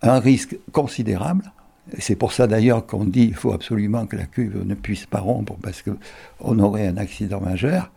un 0.02 0.18
risque 0.18 0.58
considérable, 0.72 1.50
c'est 1.98 2.16
pour 2.16 2.34
ça 2.34 2.46
d'ailleurs 2.46 2.84
qu'on 2.84 3.06
dit 3.06 3.28
qu'il 3.28 3.36
faut 3.36 3.54
absolument 3.54 4.04
que 4.04 4.16
la 4.16 4.26
cuve 4.26 4.66
ne 4.66 4.74
puisse 4.74 5.06
pas 5.06 5.20
rompre 5.20 5.56
parce 5.62 5.82
qu'on 5.82 6.58
aurait 6.58 6.88
un 6.88 6.98
accident 6.98 7.40
majeur, 7.40 7.90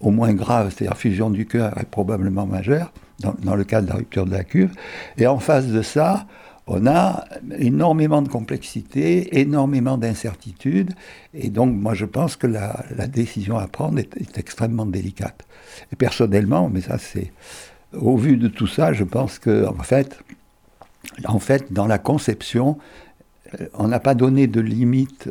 au 0.00 0.10
moins 0.10 0.32
grave, 0.32 0.74
c'est-à-dire 0.74 0.96
fusion 0.96 1.30
du 1.30 1.46
cœur 1.46 1.78
est 1.78 1.88
probablement 1.88 2.44
majeur 2.44 2.92
dans, 3.20 3.36
dans, 3.44 3.54
le 3.54 3.62
cas 3.62 3.82
de 3.82 3.86
la 3.86 3.94
rupture 3.94 4.26
de 4.26 4.32
la 4.32 4.42
cuve. 4.42 4.72
Et 5.16 5.28
en 5.28 5.38
face 5.38 5.68
de 5.68 5.80
ça, 5.80 6.26
on 6.66 6.86
a 6.86 7.24
énormément 7.58 8.22
de 8.22 8.28
complexité, 8.28 9.38
énormément 9.38 9.98
d'incertitudes, 9.98 10.92
et 11.32 11.48
donc 11.48 11.74
moi 11.74 11.94
je 11.94 12.04
pense 12.04 12.36
que 12.36 12.46
la, 12.46 13.06
décision 13.06 13.56
à 13.56 13.68
prendre 13.68 13.98
est, 13.98 14.38
extrêmement 14.38 14.86
délicate. 14.86 15.44
Et 15.92 15.96
personnellement, 15.96 16.68
mais 16.68 16.80
ça 16.80 16.98
c'est 16.98 17.32
au 17.92 18.16
vu 18.16 18.36
de 18.36 18.48
tout 18.48 18.66
ça, 18.66 18.92
je 18.92 19.04
pense 19.04 19.38
que 19.38 19.66
en 19.66 19.82
fait, 19.82 20.18
en 21.24 21.38
fait, 21.38 21.72
dans 21.72 21.86
la 21.86 21.98
conception, 21.98 22.78
euh, 23.60 23.66
on 23.74 23.86
n'a 23.86 24.00
pas 24.00 24.14
donné 24.14 24.48
de 24.48 24.60
limite 24.60 25.28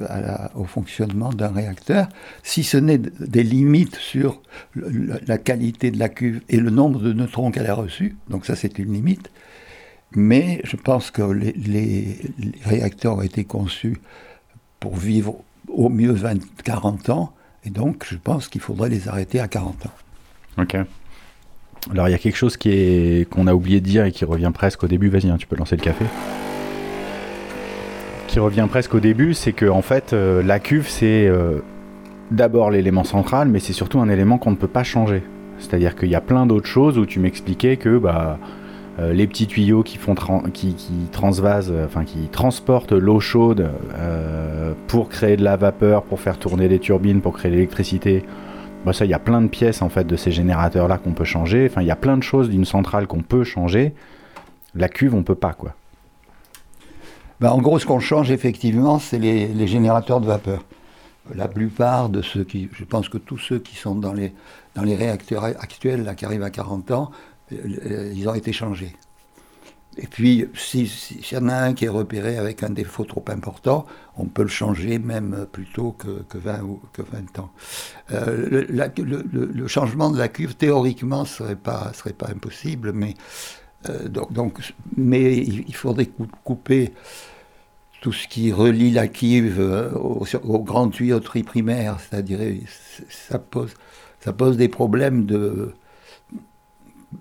au 0.55 0.63
fonctionnement 0.63 1.33
d'un 1.33 1.51
réacteur, 1.51 2.07
si 2.43 2.63
ce 2.63 2.77
n'est 2.77 2.97
des 2.97 3.43
limites 3.43 3.97
sur 3.97 4.41
la 4.75 5.37
qualité 5.37 5.91
de 5.91 5.99
la 5.99 6.07
cuve 6.07 6.41
et 6.47 6.57
le 6.57 6.69
nombre 6.69 7.01
de 7.01 7.11
neutrons 7.11 7.51
qu'elle 7.51 7.67
a 7.67 7.73
reçus. 7.73 8.15
Donc 8.29 8.45
ça, 8.45 8.55
c'est 8.55 8.79
une 8.79 8.93
limite. 8.93 9.29
Mais 10.15 10.61
je 10.63 10.77
pense 10.77 11.11
que 11.11 11.21
les, 11.21 12.17
réacteurs 12.63 13.17
ont 13.17 13.21
été 13.21 13.43
conçus 13.43 13.97
pour 14.79 14.95
vivre 14.95 15.35
au 15.67 15.89
mieux 15.89 16.11
20, 16.11 16.39
40 16.63 17.09
ans, 17.09 17.33
et 17.65 17.69
donc 17.69 18.05
je 18.09 18.15
pense 18.15 18.47
qu'il 18.47 18.61
faudrait 18.61 18.89
les 18.89 19.09
arrêter 19.09 19.39
à 19.39 19.47
40 19.47 19.87
ans. 19.87 19.91
Ok. 20.61 20.77
Alors 21.91 22.07
il 22.07 22.11
y 22.11 22.15
a 22.15 22.17
quelque 22.17 22.37
chose 22.37 22.57
qu'on 22.57 23.47
a 23.47 23.53
oublié 23.53 23.81
de 23.81 23.85
dire 23.85 24.05
et 24.05 24.11
qui 24.11 24.25
revient 24.25 24.51
presque 24.53 24.83
au 24.83 24.87
début. 24.87 25.09
Vas-y, 25.09 25.29
hein, 25.29 25.37
tu 25.37 25.47
peux 25.47 25.55
lancer 25.55 25.75
le 25.75 25.81
café. 25.81 26.05
Qui 28.27 28.39
revient 28.39 28.67
presque 28.69 28.95
au 28.95 28.99
début, 28.99 29.33
c'est 29.33 29.53
que 29.53 29.65
en 29.65 29.81
fait 29.81 30.13
euh, 30.13 30.41
la 30.41 30.59
cuve 30.59 30.87
c'est 30.87 31.27
euh, 31.27 31.59
d'abord 32.31 32.71
l'élément 32.71 33.03
central, 33.03 33.49
mais 33.49 33.59
c'est 33.59 33.73
surtout 33.73 33.99
un 33.99 34.09
élément 34.09 34.37
qu'on 34.37 34.51
ne 34.51 34.55
peut 34.55 34.67
pas 34.67 34.83
changer. 34.83 35.23
C'est-à-dire 35.59 35.95
qu'il 35.95 36.09
y 36.09 36.15
a 36.15 36.21
plein 36.21 36.45
d'autres 36.45 36.67
choses 36.67 36.97
où 36.97 37.05
tu 37.05 37.19
m'expliquais 37.19 37.77
que 37.77 37.97
bah 37.97 38.39
euh, 38.97 39.11
les 39.11 39.27
petits 39.27 39.47
tuyaux 39.47 39.83
qui 39.83 39.99
euh, 40.07 41.85
enfin 41.85 42.05
qui 42.05 42.27
transportent 42.31 42.93
l'eau 42.93 43.19
chaude 43.19 43.69
euh, 43.93 44.73
pour 44.87 45.09
créer 45.09 45.35
de 45.35 45.43
la 45.43 45.57
vapeur, 45.57 46.03
pour 46.03 46.21
faire 46.21 46.37
tourner 46.37 46.69
les 46.69 46.79
turbines, 46.79 47.21
pour 47.21 47.33
créer 47.33 47.51
l'électricité. 47.51 48.23
Bah 48.85 48.93
ça, 48.93 49.03
il 49.03 49.11
y 49.11 49.13
a 49.13 49.19
plein 49.19 49.41
de 49.41 49.47
pièces 49.47 49.81
en 49.81 49.89
fait 49.89 50.05
de 50.05 50.15
ces 50.15 50.31
générateurs 50.31 50.87
là 50.87 50.97
qu'on 50.97 51.11
peut 51.11 51.25
changer. 51.25 51.67
Enfin, 51.69 51.81
il 51.81 51.87
y 51.87 51.91
a 51.91 51.97
plein 51.97 52.15
de 52.15 52.23
choses 52.23 52.49
d'une 52.49 52.63
centrale 52.63 53.05
qu'on 53.07 53.21
peut 53.21 53.43
changer. 53.43 53.93
La 54.75 54.87
cuve, 54.87 55.13
on 55.13 55.23
peut 55.23 55.35
pas 55.35 55.53
quoi. 55.53 55.73
Bah, 57.41 57.53
en 57.53 57.61
gros, 57.61 57.79
ce 57.79 57.85
qu'on 57.85 57.99
change 57.99 58.31
effectivement, 58.31 58.97
c'est 58.99 59.19
les, 59.19 59.67
générateurs 59.67 60.21
de 60.21 60.27
vapeur. 60.27 60.63
La 61.33 61.49
plupart 61.49 62.07
de 62.07 62.21
ceux 62.21 62.45
qui, 62.45 62.69
je 62.71 62.85
pense 62.85 63.09
que 63.09 63.17
tous 63.17 63.39
ceux 63.39 63.59
qui 63.59 63.75
sont 63.75 63.95
dans 63.95 64.13
les, 64.13 64.33
les 64.81 64.95
réacteurs 64.95 65.43
actuels, 65.43 66.13
qui 66.15 66.23
arrivent 66.23 66.43
à 66.43 66.49
40 66.49 66.91
ans, 66.91 67.11
ils 67.51 68.27
ont 68.27 68.35
été 68.35 68.51
changés. 68.53 68.95
Et 69.97 70.07
puis, 70.07 70.45
s'il 70.55 70.89
y 71.31 71.37
en 71.37 71.47
a 71.47 71.55
un 71.55 71.73
qui 71.73 71.85
est 71.85 71.89
repéré 71.89 72.37
avec 72.37 72.63
un 72.63 72.69
défaut 72.69 73.05
trop 73.05 73.23
important, 73.29 73.85
on 74.17 74.25
peut 74.25 74.41
le 74.41 74.49
changer 74.49 74.99
même 74.99 75.47
plus 75.51 75.65
tôt 75.65 75.95
que, 75.97 76.23
que 76.27 76.37
20, 76.37 76.63
ou, 76.63 76.81
que 76.91 77.01
20 77.01 77.39
ans. 77.39 77.49
Euh, 78.11 78.65
le, 78.67 79.67
changement 79.67 80.11
de 80.11 80.17
la 80.17 80.27
cuve, 80.27 80.55
théoriquement, 80.55 81.21
ne 81.21 81.27
serait 81.27 81.55
pas, 81.55 81.93
serait 81.93 82.13
pas 82.13 82.27
impossible, 82.27 82.91
mais, 82.91 83.13
euh, 83.89 84.09
donc, 84.09 84.59
mais 84.97 85.37
il, 85.37 85.75
faudrait 85.75 86.09
couper 86.43 86.91
tout 88.01 88.11
ce 88.11 88.27
qui 88.27 88.51
relie 88.51 88.91
la 88.91 89.07
cuve 89.07 89.61
au, 89.95 90.25
au 90.43 90.59
grand 90.59 90.89
tuyauterie 90.89 91.43
primaire, 91.43 91.99
c'est-à-dire 92.01 92.39
ça 93.09 93.39
pose, 93.39 93.73
ça 94.19 94.33
pose 94.33 94.57
des 94.57 94.67
problèmes 94.67 95.25
de 95.25 95.73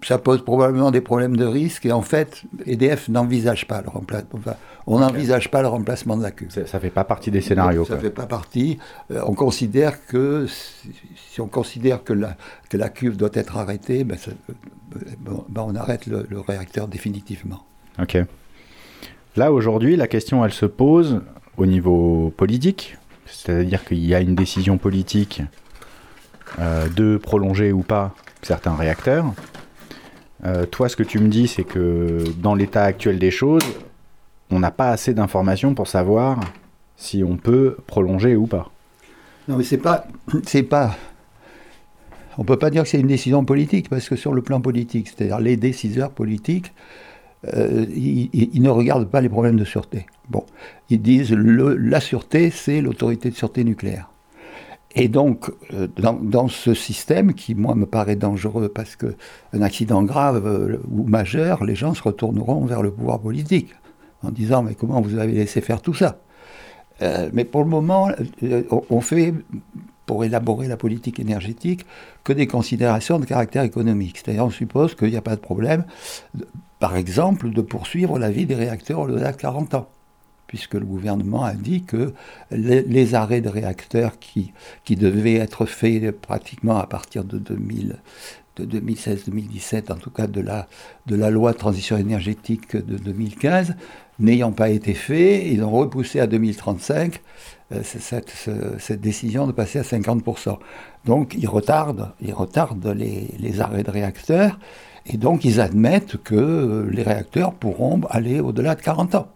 ça 0.02 0.18
pose 0.18 0.44
probablement 0.44 0.90
des 0.90 1.00
problèmes 1.00 1.36
de 1.36 1.44
risque 1.44 1.86
et 1.86 1.92
en 1.92 2.02
fait, 2.02 2.42
EDF 2.66 3.08
n'envisage 3.08 3.66
pas 3.66 3.82
le 3.82 3.88
remplacement. 3.88 4.40
on 4.86 4.98
n'envisage 4.98 5.50
pas 5.50 5.62
le 5.62 5.68
remplacement 5.68 6.16
de 6.16 6.22
la 6.22 6.30
cuve. 6.30 6.50
Ça 6.50 6.60
ne 6.60 6.66
fait 6.66 6.90
pas 6.90 7.04
partie 7.04 7.30
des 7.30 7.40
scénarios. 7.40 7.84
Ça 7.84 7.96
ne 7.96 8.00
fait 8.00 8.10
pas 8.10 8.26
partie. 8.26 8.78
Euh, 9.10 9.22
on 9.26 9.34
considère 9.34 10.06
que 10.06 10.46
si 10.48 11.40
on 11.40 11.46
considère 11.46 12.04
que 12.04 12.12
la, 12.12 12.36
que 12.68 12.76
la 12.76 12.88
cuve 12.88 13.16
doit 13.16 13.30
être 13.34 13.56
arrêtée, 13.56 14.04
ben, 14.04 14.18
ben 15.20 15.62
on 15.66 15.74
arrête 15.74 16.06
le, 16.06 16.26
le, 16.28 16.40
réacteur 16.40 16.88
définitivement. 16.88 17.64
Ok. 18.00 18.18
Là 19.36 19.52
aujourd'hui, 19.52 19.96
la 19.96 20.06
question 20.06 20.44
elle 20.44 20.52
se 20.52 20.66
pose 20.66 21.20
au 21.56 21.66
niveau 21.66 22.32
politique, 22.36 22.96
c'est-à-dire 23.26 23.84
qu'il 23.84 24.04
y 24.04 24.14
a 24.14 24.20
une 24.20 24.34
décision 24.34 24.78
politique 24.78 25.42
euh, 26.58 26.88
de 26.88 27.16
prolonger 27.16 27.72
ou 27.72 27.82
pas 27.82 28.14
certains 28.42 28.76
réacteurs. 28.76 29.32
Euh, 30.46 30.66
toi, 30.66 30.88
ce 30.88 30.96
que 30.96 31.02
tu 31.02 31.18
me 31.18 31.28
dis, 31.28 31.48
c'est 31.48 31.64
que 31.64 32.24
dans 32.38 32.54
l'état 32.54 32.84
actuel 32.84 33.18
des 33.18 33.30
choses, 33.30 33.64
on 34.50 34.60
n'a 34.60 34.70
pas 34.70 34.90
assez 34.90 35.14
d'informations 35.14 35.74
pour 35.74 35.88
savoir 35.88 36.40
si 36.96 37.24
on 37.24 37.36
peut 37.36 37.76
prolonger 37.86 38.36
ou 38.36 38.46
pas. 38.46 38.70
Non, 39.48 39.56
mais 39.56 39.64
c'est 39.64 39.78
pas, 39.78 40.06
c'est 40.44 40.62
pas. 40.62 40.96
On 42.36 42.44
peut 42.44 42.58
pas 42.58 42.70
dire 42.70 42.82
que 42.82 42.88
c'est 42.88 43.00
une 43.00 43.06
décision 43.06 43.44
politique 43.44 43.88
parce 43.88 44.08
que 44.08 44.16
sur 44.16 44.32
le 44.32 44.42
plan 44.42 44.60
politique, 44.60 45.08
c'est-à-dire 45.08 45.38
les 45.38 45.56
décideurs 45.56 46.10
politiques, 46.10 46.72
euh, 47.52 47.84
ils, 47.94 48.62
ne 48.62 48.70
regardent 48.70 49.08
pas 49.08 49.20
les 49.20 49.28
problèmes 49.28 49.56
de 49.56 49.64
sûreté. 49.64 50.06
Bon, 50.28 50.44
ils 50.90 51.00
disent 51.00 51.32
le, 51.32 51.76
la 51.76 52.00
sûreté, 52.00 52.50
c'est 52.50 52.80
l'autorité 52.80 53.30
de 53.30 53.34
sûreté 53.34 53.64
nucléaire. 53.64 54.08
Et 54.96 55.08
donc, 55.08 55.50
euh, 55.72 55.88
dans, 55.96 56.48
ce 56.48 56.72
système 56.72 57.34
qui, 57.34 57.54
moi, 57.54 57.74
me 57.74 57.86
paraît 57.86 58.16
dangereux 58.16 58.68
parce 58.68 58.96
qu'un 58.96 59.62
accident 59.62 60.02
grave 60.04 60.46
euh, 60.46 60.78
ou 60.88 61.04
majeur, 61.04 61.64
les 61.64 61.74
gens 61.74 61.94
se 61.94 62.02
retourneront 62.02 62.64
vers 62.64 62.82
le 62.82 62.92
pouvoir 62.92 63.20
politique 63.20 63.74
en 64.22 64.30
disant 64.30 64.62
Mais 64.62 64.74
comment 64.74 65.00
vous 65.00 65.18
avez 65.18 65.32
laissé 65.32 65.60
faire 65.60 65.82
tout 65.82 65.94
ça? 65.94 66.18
Euh, 67.02 67.28
Mais 67.32 67.44
pour 67.44 67.64
le 67.64 67.70
moment, 67.70 68.08
on 68.88 69.00
fait, 69.00 69.34
pour 70.06 70.24
élaborer 70.24 70.68
la 70.68 70.76
politique 70.76 71.18
énergétique, 71.18 71.84
que 72.22 72.32
des 72.32 72.46
considérations 72.46 73.18
de 73.18 73.24
caractère 73.24 73.64
économique. 73.64 74.18
C'est-à-dire, 74.18 74.44
on 74.44 74.50
suppose 74.50 74.94
qu'il 74.94 75.10
n'y 75.10 75.16
a 75.16 75.22
pas 75.22 75.34
de 75.34 75.40
problème, 75.40 75.84
par 76.78 76.96
exemple, 76.96 77.50
de 77.50 77.62
poursuivre 77.62 78.16
la 78.20 78.30
vie 78.30 78.46
des 78.46 78.54
réacteurs 78.54 79.00
au-delà 79.00 79.32
de 79.32 79.36
40 79.36 79.74
ans 79.74 79.88
puisque 80.46 80.74
le 80.74 80.84
gouvernement 80.84 81.44
a 81.44 81.54
dit 81.54 81.82
que 81.82 82.12
les, 82.50 83.14
arrêts 83.14 83.40
de 83.40 83.48
réacteurs 83.48 84.18
qui, 84.18 84.52
devaient 84.96 85.34
être 85.34 85.66
faits 85.66 86.10
pratiquement 86.20 86.78
à 86.78 86.86
partir 86.86 87.24
de, 87.24 87.38
2000, 87.38 87.96
de 88.56 88.80
2016-2017, 88.80 89.92
en 89.92 89.96
tout 89.96 90.10
cas 90.10 90.26
de 90.26 90.40
la, 90.40 91.30
loi 91.30 91.52
de 91.52 91.58
transition 91.58 91.96
énergétique 91.96 92.76
de 92.76 92.96
2015, 92.98 93.74
n'ayant 94.20 94.52
pas 94.52 94.68
été 94.70 94.94
faits, 94.94 95.44
ils 95.46 95.64
ont 95.64 95.70
repoussé 95.70 96.20
à 96.20 96.26
2035 96.26 97.20
euh, 97.72 97.80
cette, 97.82 99.00
décision 99.00 99.46
de 99.46 99.52
passer 99.52 99.78
à 99.80 99.82
50%. 99.82 100.58
Donc 101.04 101.34
ils 101.36 101.48
retardent, 101.48 102.12
ils 102.20 102.32
retardent 102.32 102.94
les, 102.96 103.34
les 103.38 103.60
arrêts 103.60 103.82
de 103.82 103.90
réacteurs, 103.90 104.58
et 105.06 105.16
donc 105.16 105.44
ils 105.44 105.60
admettent 105.60 106.16
que 106.18 106.88
les 106.90 107.02
réacteurs 107.02 107.52
pourront 107.54 108.00
aller 108.08 108.40
au-delà 108.40 108.74
de 108.74 108.82
40 108.82 109.16
ans 109.16 109.28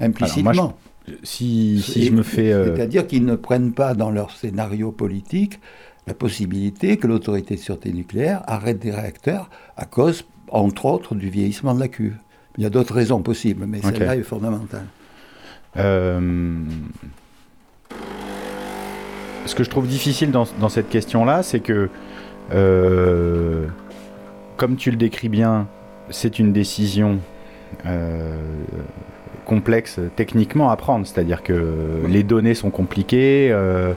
implicitement. 0.00 0.76
si, 1.22 1.80
si 1.82 2.06
je 2.06 2.12
me 2.12 2.22
fais. 2.22 2.52
Euh, 2.52 2.74
c'est-à-dire 2.74 3.06
qu'ils 3.06 3.24
ne 3.24 3.36
prennent 3.36 3.72
pas 3.72 3.94
dans 3.94 4.10
leur 4.10 4.30
scénario 4.30 4.92
politique 4.92 5.60
la 6.06 6.14
possibilité 6.14 6.96
que 6.96 7.06
l'autorité 7.06 7.54
de 7.54 7.60
sûreté 7.60 7.92
nucléaire 7.92 8.42
arrête 8.46 8.78
des 8.78 8.90
réacteurs 8.90 9.50
à 9.76 9.84
cause, 9.84 10.24
entre 10.50 10.86
autres, 10.86 11.14
du 11.14 11.28
vieillissement 11.28 11.74
de 11.74 11.80
la 11.80 11.88
cuve. 11.88 12.16
Il 12.56 12.62
y 12.62 12.66
a 12.66 12.70
d'autres 12.70 12.94
raisons 12.94 13.20
possibles, 13.20 13.66
mais 13.66 13.82
celle-là 13.82 14.16
est 14.16 14.22
fondamentale. 14.22 14.86
Euh, 15.76 16.60
ce 19.44 19.54
que 19.54 19.62
je 19.64 19.70
trouve 19.70 19.86
difficile 19.86 20.30
dans, 20.30 20.46
dans 20.58 20.70
cette 20.70 20.88
question-là, 20.88 21.42
c'est 21.42 21.60
que, 21.60 21.90
euh, 22.52 23.66
comme 24.56 24.76
tu 24.76 24.90
le 24.90 24.96
décris 24.96 25.28
bien, 25.28 25.68
c'est 26.10 26.38
une 26.38 26.52
décision 26.52 27.20
complexe 29.48 29.98
techniquement 30.14 30.70
à 30.70 30.76
prendre. 30.76 31.06
C'est-à-dire 31.06 31.42
que 31.42 32.04
les 32.06 32.22
données 32.22 32.54
sont 32.54 32.70
compliquées, 32.70 33.48
euh, 33.50 33.94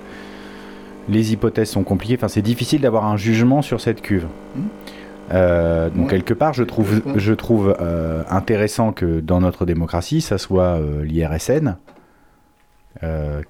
les 1.10 1.34
hypothèses 1.34 1.70
sont 1.70 1.84
compliquées. 1.84 2.16
Enfin, 2.16 2.30
c'est 2.30 2.42
difficile 2.42 2.82
d'avoir 2.82 3.06
un 3.06 3.18
jugement 3.18 3.62
sur 3.62 3.82
cette 3.82 4.02
cuve. 4.02 4.26
Mmh. 4.56 4.62
Euh, 5.34 5.90
donc 5.90 6.10
quelque 6.10 6.34
part, 6.34 6.54
je 6.54 6.64
trouve, 6.64 7.02
je 7.16 7.34
trouve 7.34 7.76
euh, 7.80 8.24
intéressant 8.30 8.92
que 8.92 9.20
dans 9.20 9.40
notre 9.42 9.66
démocratie, 9.66 10.22
ça 10.22 10.38
soit 10.38 10.80
l'IRSN 11.04 11.78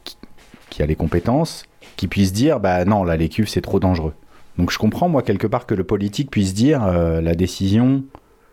qui, 0.04 0.18
qui, 0.70 0.84
a 0.84 0.86
les 0.86 0.96
compétences, 0.96 1.66
qui 1.98 2.08
puisse 2.08 2.34
dire, 2.34 2.60
bah 2.60 2.86
non, 2.86 3.04
là 3.04 3.18
les 3.18 3.30
cuves 3.30 3.50
c'est 3.50 3.62
trop 3.62 3.80
dangereux. 3.80 4.14
Donc 4.58 4.72
je 4.72 4.78
comprends 4.78 5.10
moi 5.10 5.24
quelque 5.24 5.48
part 5.48 5.66
que 5.66 5.74
le 5.74 5.84
politique 5.84 6.30
puisse 6.30 6.54
dire 6.54 6.86
la 6.86 7.36
décision 7.36 8.04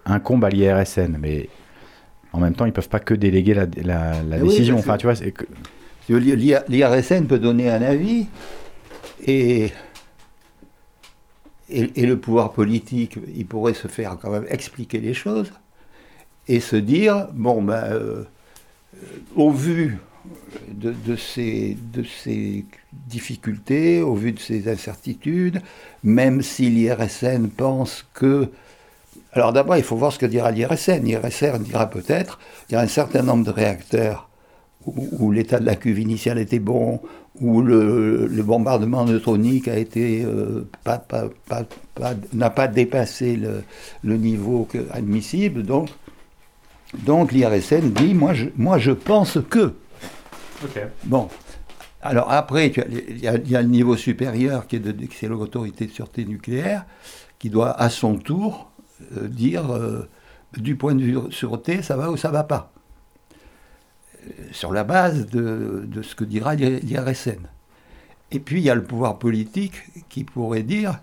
incombe 0.06 0.44
à 0.44 0.48
l'IRSN, 0.48 1.18
mais 1.20 1.48
en 2.32 2.40
même 2.40 2.54
temps 2.54 2.66
ils 2.66 2.72
peuvent 2.72 2.88
pas 2.88 3.00
que 3.00 3.14
déléguer 3.14 3.54
la, 3.54 3.66
la, 4.22 4.38
décision. 4.38 4.78
enfin 4.78 4.96
tu 4.96 5.06
vois, 5.06 5.14
que... 5.16 5.44
l'IRSN 6.08 7.26
peut 7.26 7.38
donner 7.38 7.70
un 7.70 7.82
avis 7.82 8.26
et 9.26 9.72
et, 11.70 12.06
le 12.06 12.16
pouvoir 12.18 12.52
politique, 12.52 13.18
il 13.36 13.46
pourrait 13.46 13.74
se 13.74 13.88
faire 13.88 14.16
quand 14.20 14.30
même 14.30 14.46
expliquer 14.48 15.00
les 15.00 15.12
choses 15.12 15.52
et 16.46 16.60
se 16.60 16.76
dire, 16.76 17.28
bon, 17.34 17.62
ben, 17.62 17.84
euh, 17.92 18.24
au 19.36 19.50
vu 19.50 19.98
de, 20.70 21.16
ces, 21.16 21.76
de 21.92 22.02
ces 22.02 22.64
difficultés, 22.92 24.00
au 24.00 24.14
vu 24.14 24.32
de 24.32 24.38
ces 24.38 24.68
incertitudes, 24.68 25.60
même 26.02 26.42
si 26.42 26.70
l'IRSN 26.70 27.48
pense 27.48 28.06
que... 28.14 28.48
Alors 29.32 29.52
d'abord, 29.52 29.76
il 29.76 29.82
faut 29.82 29.96
voir 29.96 30.12
ce 30.12 30.18
que 30.18 30.26
dira 30.26 30.50
l'IRSN. 30.50 31.04
L'IRSN 31.04 31.62
dira 31.62 31.88
peut-être, 31.90 32.38
il 32.68 32.74
y 32.74 32.76
a 32.76 32.80
un 32.80 32.86
certain 32.86 33.22
nombre 33.22 33.44
de 33.44 33.50
réacteurs 33.50 34.28
où, 34.86 35.30
l'état 35.32 35.58
de 35.60 35.66
la 35.66 35.76
cuve 35.76 35.98
initiale 35.98 36.38
était 36.38 36.58
bon, 36.58 37.00
où 37.40 37.60
le, 37.60 38.26
bombardement 38.42 39.04
neutronique 39.04 39.68
a 39.68 39.76
été 39.76 40.24
euh, 40.24 40.68
n'a 42.32 42.50
pas 42.50 42.68
dépassé 42.68 43.38
le, 44.02 44.16
niveau 44.16 44.66
admissible, 44.92 45.62
donc 45.62 45.90
donc 47.04 47.32
l'IRSN 47.32 47.90
dit 47.90 48.14
moi 48.14 48.32
je, 48.32 48.46
moi 48.56 48.78
je 48.78 48.92
pense 48.92 49.38
que. 49.50 49.74
Bon. 51.04 51.28
Alors 52.00 52.30
après, 52.30 52.68
il 52.68 53.20
y, 53.20 53.26
a 53.28 53.62
le 53.62 53.68
niveau 53.68 53.96
supérieur 53.96 54.66
qui 54.66 54.76
est, 54.76 54.82
c'est 55.12 55.26
l'autorité 55.26 55.86
de 55.86 55.90
sûreté 55.90 56.24
nucléaire 56.24 56.86
qui 57.38 57.50
doit 57.50 57.72
à 57.72 57.90
son 57.90 58.16
tour 58.16 58.67
dire 59.22 59.70
euh, 59.70 60.08
du 60.56 60.76
point 60.76 60.94
de 60.94 61.02
vue 61.02 61.18
sûreté 61.30 61.82
ça 61.82 61.96
va 61.96 62.10
ou 62.10 62.16
ça 62.16 62.30
va 62.30 62.44
pas 62.44 62.72
sur 64.52 64.72
la 64.72 64.84
base 64.84 65.26
de, 65.26 66.02
ce 66.02 66.14
que 66.14 66.24
dira 66.24 66.54
l'IRSN. 66.54 67.46
Et 68.30 68.40
puis 68.40 68.60
il 68.60 68.64
y 68.64 68.70
a 68.70 68.74
le 68.74 68.84
pouvoir 68.84 69.18
politique 69.18 69.84
qui 70.08 70.24
pourrait 70.24 70.62
dire, 70.62 71.00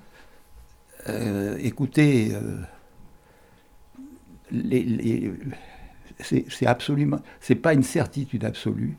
euh, 1.10 1.58
écoutez, 1.60 2.34
euh, 2.34 2.62
c'est 6.20 6.68
absolument, 6.68 7.20
c'est 7.40 7.56
pas 7.56 7.74
une 7.74 7.84
certitude 7.84 8.46
absolue, 8.46 8.98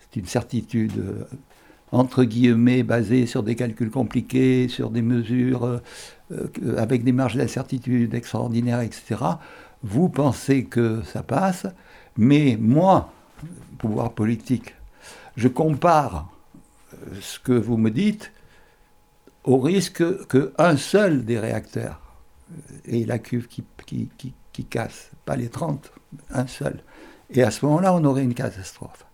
c'est 0.00 0.20
une 0.20 0.26
certitude 0.26 0.98
euh, 0.98 1.24
entre 1.92 2.24
guillemets 2.24 2.82
basée 2.82 3.26
sur 3.26 3.42
des 3.42 3.54
calculs 3.54 3.90
compliqués, 3.90 4.68
sur 4.68 4.90
des 4.90 5.02
mesures 5.02 5.80
avec 6.76 7.04
des 7.04 7.12
marges 7.12 7.36
d'incertitude 7.36 8.14
extraordinaires, 8.14 8.80
etc. 8.80 9.16
Vous 9.82 10.08
pensez 10.08 10.64
que 10.64 11.02
ça 11.02 11.22
passe, 11.22 11.66
mais 12.16 12.56
moi, 12.60 13.12
pouvoir 13.78 14.12
politique. 14.12 14.74
Je 15.36 15.48
compare 15.48 16.30
euh, 16.94 17.14
ce 17.20 17.38
que 17.38 17.52
vous 17.52 17.76
me 17.76 17.90
dites 17.90 18.32
au 19.44 19.58
risque 19.58 20.02
qu'un 20.26 20.76
seul 20.76 21.24
des 21.24 21.38
réacteurs 21.38 22.00
ait 22.86 23.04
la 23.04 23.18
cuve 23.18 23.46
qui, 23.46 23.64
qui, 24.52 24.64
casse, 24.64 25.10
pas 25.24 25.36
les 25.36 25.48
30, 25.48 25.92
un 26.30 26.46
seul. 26.46 26.80
Et 27.30 27.42
à 27.42 27.50
ce 27.50 27.64
moment-là, 27.66 27.94
on 27.94 28.04
aurait 28.04 28.24
une 28.24 28.34
catastrophe. 28.34 29.04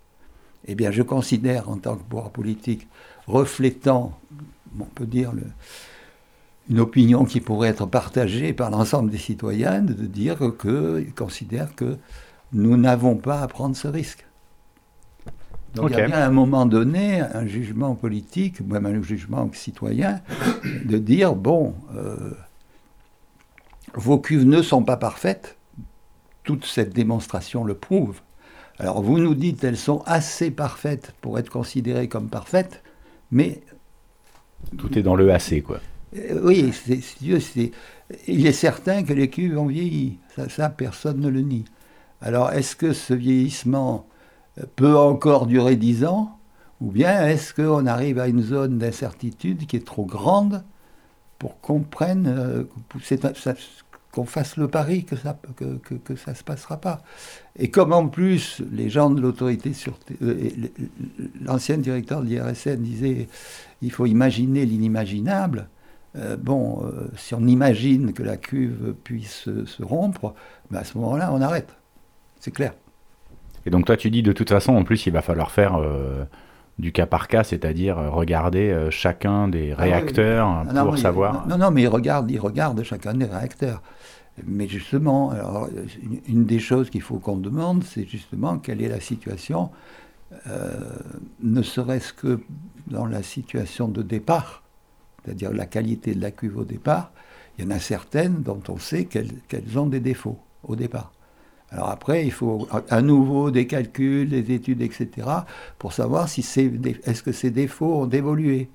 Eh 0.66 0.74
bien, 0.74 0.90
je 0.90 1.02
considère 1.02 1.68
en 1.68 1.76
tant 1.76 1.96
que 1.96 2.02
pouvoir 2.02 2.30
politique, 2.30 2.86
reflétant, 3.26 4.18
on 4.78 4.84
peut 4.84 5.06
dire, 5.06 5.32
le, 5.32 5.42
une 6.70 6.80
opinion 6.80 7.24
qui 7.24 7.40
pourrait 7.40 7.68
être 7.68 7.86
partagée 7.86 8.52
par 8.52 8.70
l'ensemble 8.70 9.10
des 9.10 9.18
citoyens, 9.18 9.82
de 9.82 9.94
dire 9.94 10.38
qu'ils 10.60 11.12
considèrent 11.14 11.74
que 11.74 11.96
nous 12.52 12.76
n'avons 12.76 13.16
pas 13.16 13.40
à 13.40 13.48
prendre 13.48 13.76
ce 13.76 13.88
risque. 13.88 14.26
Donc 15.74 15.90
il 15.90 15.96
y 15.96 16.00
a 16.00 16.06
bien 16.06 16.18
à 16.18 16.26
un 16.26 16.30
moment 16.30 16.66
donné 16.66 17.20
un 17.20 17.46
jugement 17.46 17.94
politique, 17.94 18.60
même 18.60 18.84
un 18.84 19.02
jugement 19.02 19.50
citoyen, 19.52 20.20
de 20.84 20.98
dire, 20.98 21.34
bon, 21.34 21.74
euh, 21.96 22.32
vos 23.94 24.18
cuves 24.18 24.46
ne 24.46 24.60
sont 24.60 24.82
pas 24.82 24.98
parfaites, 24.98 25.56
toute 26.44 26.66
cette 26.66 26.92
démonstration 26.92 27.64
le 27.64 27.74
prouve. 27.74 28.20
Alors 28.78 29.02
vous 29.02 29.18
nous 29.18 29.34
dites 29.34 29.64
elles 29.64 29.76
sont 29.76 30.02
assez 30.06 30.50
parfaites 30.50 31.14
pour 31.20 31.38
être 31.38 31.50
considérées 31.50 32.08
comme 32.08 32.28
parfaites, 32.28 32.82
mais... 33.30 33.62
Tout 34.76 34.98
est 34.98 35.02
dans 35.02 35.16
le 35.16 35.32
assez, 35.32 35.62
quoi. 35.62 35.80
Euh, 36.16 36.40
oui, 36.42 36.72
c'est, 36.72 37.72
il 38.26 38.46
est 38.46 38.52
certain 38.52 39.02
que 39.02 39.12
les 39.12 39.30
cuves 39.30 39.58
ont 39.58 39.66
vieilli, 39.66 40.18
ça, 40.48 40.68
personne 40.70 41.20
ne 41.20 41.28
le 41.28 41.40
nie. 41.40 41.64
Alors 42.20 42.52
est-ce 42.52 42.76
que 42.76 42.92
ce 42.92 43.14
vieillissement 43.14 44.06
peut 44.76 44.96
encore 44.96 45.46
durer 45.46 45.76
dix 45.76 46.04
ans? 46.04 46.38
Ou 46.80 46.90
bien 46.90 47.26
est-ce 47.26 47.54
qu'on 47.54 47.86
arrive 47.86 48.18
à 48.18 48.28
une 48.28 48.42
zone 48.42 48.78
d'incertitude 48.78 49.66
qui 49.66 49.76
est 49.76 49.86
trop 49.86 50.04
grande 50.04 50.64
pour 51.38 51.60
qu'on 51.60 51.80
prenne, 51.80 52.26
euh, 52.26 52.64
qu'on 54.12 54.24
fasse 54.26 54.56
le 54.56 54.68
pari 54.68 55.04
que 55.04 55.16
ça 55.16 55.38
ça 56.16 56.34
se 56.34 56.44
passera 56.44 56.76
pas? 56.80 57.02
Et 57.56 57.70
comme 57.70 57.92
en 57.92 58.08
plus 58.08 58.62
les 58.72 58.90
gens 58.90 59.10
de 59.10 59.20
l'autorité 59.20 59.72
sur 59.72 59.98
euh, 60.22 60.50
l'ancien 61.40 61.78
directeur 61.78 62.22
de 62.22 62.26
l'IRSN 62.26 62.76
disait 62.82 63.28
il 63.80 63.90
faut 63.90 64.06
imaginer 64.06 64.66
l'inimaginable. 64.66 65.68
Euh, 66.16 66.36
bon, 66.36 66.82
si 67.16 67.34
on 67.34 67.46
imagine 67.46 68.12
que 68.12 68.22
la 68.22 68.36
cuve 68.36 68.94
puisse 69.04 69.48
se 69.64 69.82
rompre, 69.82 70.34
ben 70.70 70.80
à 70.80 70.84
ce 70.84 70.98
moment-là, 70.98 71.30
on 71.32 71.40
arrête. 71.40 71.74
C'est 72.38 72.50
clair. 72.50 72.72
Et 73.66 73.70
donc 73.70 73.86
toi 73.86 73.96
tu 73.96 74.10
dis 74.10 74.22
de 74.22 74.32
toute 74.32 74.48
façon 74.48 74.74
en 74.74 74.84
plus 74.84 75.06
il 75.06 75.12
va 75.12 75.22
falloir 75.22 75.50
faire 75.50 75.76
euh, 75.76 76.24
du 76.78 76.92
cas 76.92 77.06
par 77.06 77.28
cas, 77.28 77.44
c'est-à-dire 77.44 77.98
euh, 77.98 78.10
regarder 78.10 78.70
euh, 78.70 78.90
chacun 78.90 79.48
des 79.48 79.74
ah 79.76 79.82
réacteurs 79.82 80.64
pour 80.84 80.98
savoir. 80.98 81.46
Non, 81.46 81.58
non, 81.58 81.70
mais 81.70 81.82
il 81.82 81.88
regarde, 81.88 82.30
il 82.30 82.40
regarde 82.40 82.82
chacun 82.82 83.14
des 83.14 83.26
réacteurs. 83.26 83.82
Mais 84.46 84.66
justement, 84.66 85.30
alors, 85.30 85.68
une, 86.26 86.46
des 86.46 86.58
choses 86.58 86.88
qu'il 86.88 87.02
faut 87.02 87.18
qu'on 87.18 87.36
demande, 87.36 87.84
c'est 87.84 88.08
justement 88.08 88.56
quelle 88.56 88.80
est 88.80 88.88
la 88.88 88.98
situation, 88.98 89.68
ne 91.42 91.60
serait-ce 91.60 92.14
que 92.14 92.40
dans 92.86 93.04
la 93.04 93.22
situation 93.22 93.88
de 93.88 94.00
départ, 94.00 94.61
c'est-à-dire 95.24 95.52
la 95.52 95.66
qualité 95.66 96.14
de 96.14 96.20
la 96.20 96.30
cuve 96.30 96.58
au 96.58 96.64
départ. 96.64 97.12
Il 97.58 97.64
y 97.64 97.68
en 97.68 97.70
a 97.70 97.78
certaines 97.78 98.42
dont 98.42 98.62
on 98.68 98.78
sait 98.78 99.04
qu'elles 99.04 99.78
ont 99.78 99.86
des 99.86 100.00
défauts 100.00 100.38
au 100.64 100.76
départ. 100.76 101.12
Alors 101.70 101.88
après, 101.88 102.24
il 102.24 102.32
faut 102.32 102.68
à 102.90 103.00
nouveau 103.00 103.50
des 103.50 103.66
calculs, 103.66 104.28
des 104.28 104.52
études, 104.52 104.82
etc., 104.82 105.08
pour 105.78 105.92
savoir 105.92 106.28
si 106.28 106.42
c'est 106.42 106.70
est-ce 107.04 107.22
que 107.22 107.32
ces 107.32 107.50
défauts 107.50 108.02
ont 108.02 108.08
évolué. 108.08 108.68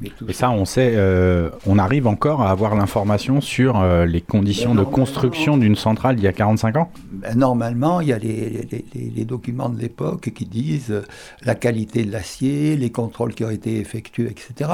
Mais 0.00 0.10
Et 0.28 0.32
ça, 0.32 0.50
on 0.50 0.64
sait, 0.64 0.94
euh, 0.96 1.50
on 1.64 1.78
arrive 1.78 2.08
encore 2.08 2.42
à 2.42 2.50
avoir 2.50 2.74
l'information 2.74 3.40
sur 3.40 3.80
euh, 3.80 4.04
les 4.04 4.20
conditions 4.20 4.74
ben, 4.74 4.80
de 4.82 4.84
construction 4.84 5.56
d'une 5.56 5.76
centrale 5.76 6.16
d'il 6.16 6.24
y 6.24 6.28
a 6.28 6.32
45 6.32 6.76
ans? 6.76 6.90
Ben, 7.12 7.38
Normalement, 7.38 8.00
il 8.00 8.08
y 8.08 8.12
a 8.12 8.18
les, 8.18 8.66
les, 8.94 9.24
documents 9.24 9.68
de 9.68 9.78
l'époque 9.78 10.32
qui 10.34 10.44
disent 10.44 10.90
euh, 10.90 11.02
la 11.42 11.54
qualité 11.54 12.04
de 12.04 12.10
l'acier, 12.10 12.76
les 12.76 12.90
contrôles 12.90 13.34
qui 13.34 13.44
ont 13.44 13.50
été 13.50 13.78
effectués, 13.78 14.26
etc. 14.26 14.70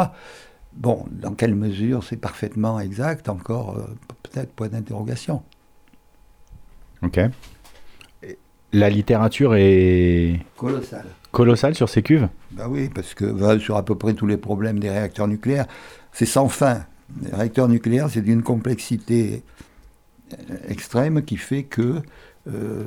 Bon, 0.74 1.04
dans 1.10 1.34
quelle 1.34 1.54
mesure 1.54 2.02
c'est 2.02 2.16
parfaitement 2.16 2.80
exact 2.80 3.28
Encore 3.28 3.76
peut-être 4.22 4.52
point 4.52 4.68
d'interrogation. 4.68 5.42
Ok. 7.02 7.20
La 8.72 8.88
littérature 8.88 9.54
est 9.54 10.40
colossale. 10.56 11.06
Colossale 11.30 11.74
sur 11.74 11.88
ces 11.88 12.02
cuves? 12.02 12.28
Ben 12.52 12.68
oui, 12.68 12.88
parce 12.88 13.14
que 13.14 13.58
sur 13.58 13.76
à 13.76 13.84
peu 13.84 13.96
près 13.96 14.14
tous 14.14 14.26
les 14.26 14.38
problèmes 14.38 14.78
des 14.78 14.90
réacteurs 14.90 15.28
nucléaires, 15.28 15.66
c'est 16.12 16.26
sans 16.26 16.48
fin. 16.48 16.84
Les 17.22 17.34
réacteurs 17.34 17.68
nucléaires, 17.68 18.08
c'est 18.08 18.22
d'une 18.22 18.42
complexité 18.42 19.42
euh, 20.32 20.56
extrême 20.68 21.22
qui 21.22 21.36
fait 21.36 21.64
que 21.64 22.00
euh, 22.50 22.84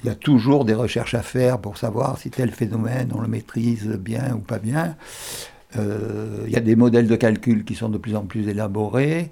il 0.00 0.06
y 0.06 0.08
a 0.08 0.14
toujours 0.14 0.64
des 0.64 0.74
recherches 0.74 1.14
à 1.14 1.22
faire 1.22 1.60
pour 1.60 1.78
savoir 1.78 2.18
si 2.18 2.30
tel 2.30 2.50
phénomène 2.50 3.10
on 3.14 3.20
le 3.20 3.28
maîtrise 3.28 3.86
bien 3.86 4.34
ou 4.34 4.38
pas 4.38 4.58
bien. 4.58 4.96
Euh, 5.76 6.44
il 6.46 6.52
y 6.52 6.56
a 6.56 6.60
des 6.60 6.76
modèles 6.76 7.08
de 7.08 7.16
calcul 7.16 7.64
qui 7.64 7.74
sont 7.74 7.88
de 7.88 7.98
plus 7.98 8.16
en 8.16 8.24
plus 8.24 8.48
élaborés. 8.48 9.30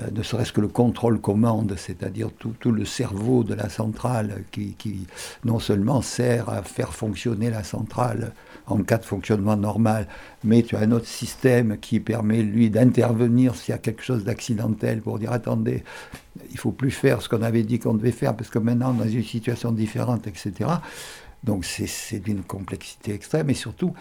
euh, 0.00 0.10
ne 0.10 0.22
serait-ce 0.22 0.52
que 0.52 0.60
le 0.60 0.68
contrôle-commande, 0.68 1.74
c'est-à-dire 1.76 2.30
tout, 2.38 2.72
le 2.72 2.84
cerveau 2.84 3.44
de 3.44 3.54
la 3.54 3.68
centrale 3.68 4.44
qui, 4.50 4.74
qui, 4.78 5.06
non 5.44 5.58
seulement 5.58 6.00
sert 6.00 6.48
à 6.48 6.62
faire 6.62 6.94
fonctionner 6.94 7.50
la 7.50 7.62
centrale 7.62 8.32
en 8.66 8.82
cas 8.82 8.98
de 8.98 9.04
fonctionnement 9.04 9.56
normal, 9.56 10.06
mais 10.44 10.62
tu 10.62 10.76
as 10.76 10.80
un 10.80 10.92
autre 10.92 11.08
système 11.08 11.78
qui 11.78 12.00
permet, 12.00 12.42
lui, 12.42 12.70
d'intervenir 12.70 13.54
s'il 13.54 13.72
y 13.72 13.74
a 13.74 13.78
quelque 13.78 14.02
chose 14.02 14.24
d'accidentel 14.24 15.02
pour 15.02 15.18
dire 15.18 15.32
attendez, 15.32 15.82
il 16.50 16.58
faut 16.58 16.72
plus 16.72 16.90
faire 16.90 17.20
ce 17.20 17.28
qu'on 17.28 17.42
avait 17.42 17.64
dit 17.64 17.78
qu'on 17.78 17.94
devait 17.94 18.12
faire 18.12 18.34
parce 18.34 18.50
que 18.50 18.58
maintenant, 18.58 18.92
dans 18.92 19.06
une 19.06 19.24
situation 19.24 19.72
différente, 19.72 20.26
etc. 20.26 20.70
Donc 21.44 21.64
c'est 21.64 22.20
d'une 22.20 22.42
complexité 22.42 23.12
extrême 23.12 23.50
et 23.50 23.54
surtout, 23.54 23.92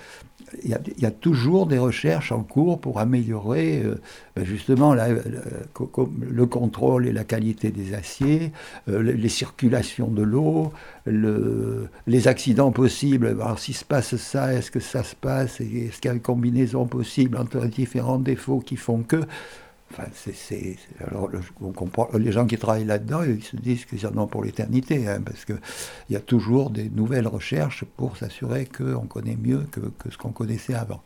il 0.63 0.77
y, 0.97 1.05
a, 1.05 1.11
toujours 1.11 1.65
des 1.65 1.77
recherches 1.77 2.31
en 2.31 2.43
cours 2.43 2.79
pour 2.81 2.99
améliorer 2.99 3.81
euh, 3.83 3.95
ben 4.35 4.45
justement 4.45 4.93
le 4.93 6.45
contrôle 6.45 7.07
et 7.07 7.13
la 7.13 7.23
qualité 7.23 7.71
des 7.71 7.93
aciers, 7.93 8.51
euh, 8.89 9.01
les, 9.01 9.29
circulations 9.29 10.07
de 10.07 10.23
l'eau, 10.23 10.73
le, 11.05 11.87
les 12.05 12.27
accidents 12.27 12.71
possibles. 12.71 13.27
Alors 13.27 13.59
s'il 13.59 13.75
se 13.75 13.85
passe 13.85 14.17
ça, 14.17 14.53
est-ce 14.53 14.71
que 14.71 14.81
ça 14.81 15.03
se 15.03 15.15
passe? 15.15 15.61
Est-ce 15.61 16.01
qu'il 16.01 16.09
y 16.09 16.11
a 16.11 16.13
une 16.13 16.21
combinaison 16.21 16.85
possible 16.85 17.37
entre 17.37 17.65
différents 17.65 18.19
défauts 18.19 18.59
qui 18.59 18.75
font 18.75 19.03
que 19.03 19.21
Enfin, 19.91 20.07
c'est, 20.13 20.77
alors, 21.05 21.29
on 21.61 21.71
comprend, 21.71 22.07
les 22.17 22.31
gens 22.31 22.45
qui 22.45 22.57
travaillent 22.57 22.85
là-dedans, 22.85 23.23
ils 23.23 23.43
se 23.43 23.57
disent 23.57 23.83
qu'ils 23.83 24.07
en 24.07 24.17
ont 24.17 24.27
pour 24.27 24.43
l'éternité, 24.43 25.07
hein, 25.07 25.19
parce 25.25 25.43
qu'il 25.43 25.59
y 26.09 26.15
a 26.15 26.21
toujours 26.21 26.69
des 26.69 26.89
nouvelles 26.89 27.27
recherches 27.27 27.83
pour 27.97 28.15
s'assurer 28.15 28.65
qu'on 28.65 29.05
connaît 29.05 29.37
mieux 29.41 29.65
que, 29.69 29.81
ce 30.09 30.17
qu'on 30.17 30.31
connaissait 30.31 30.75
avant. 30.75 31.01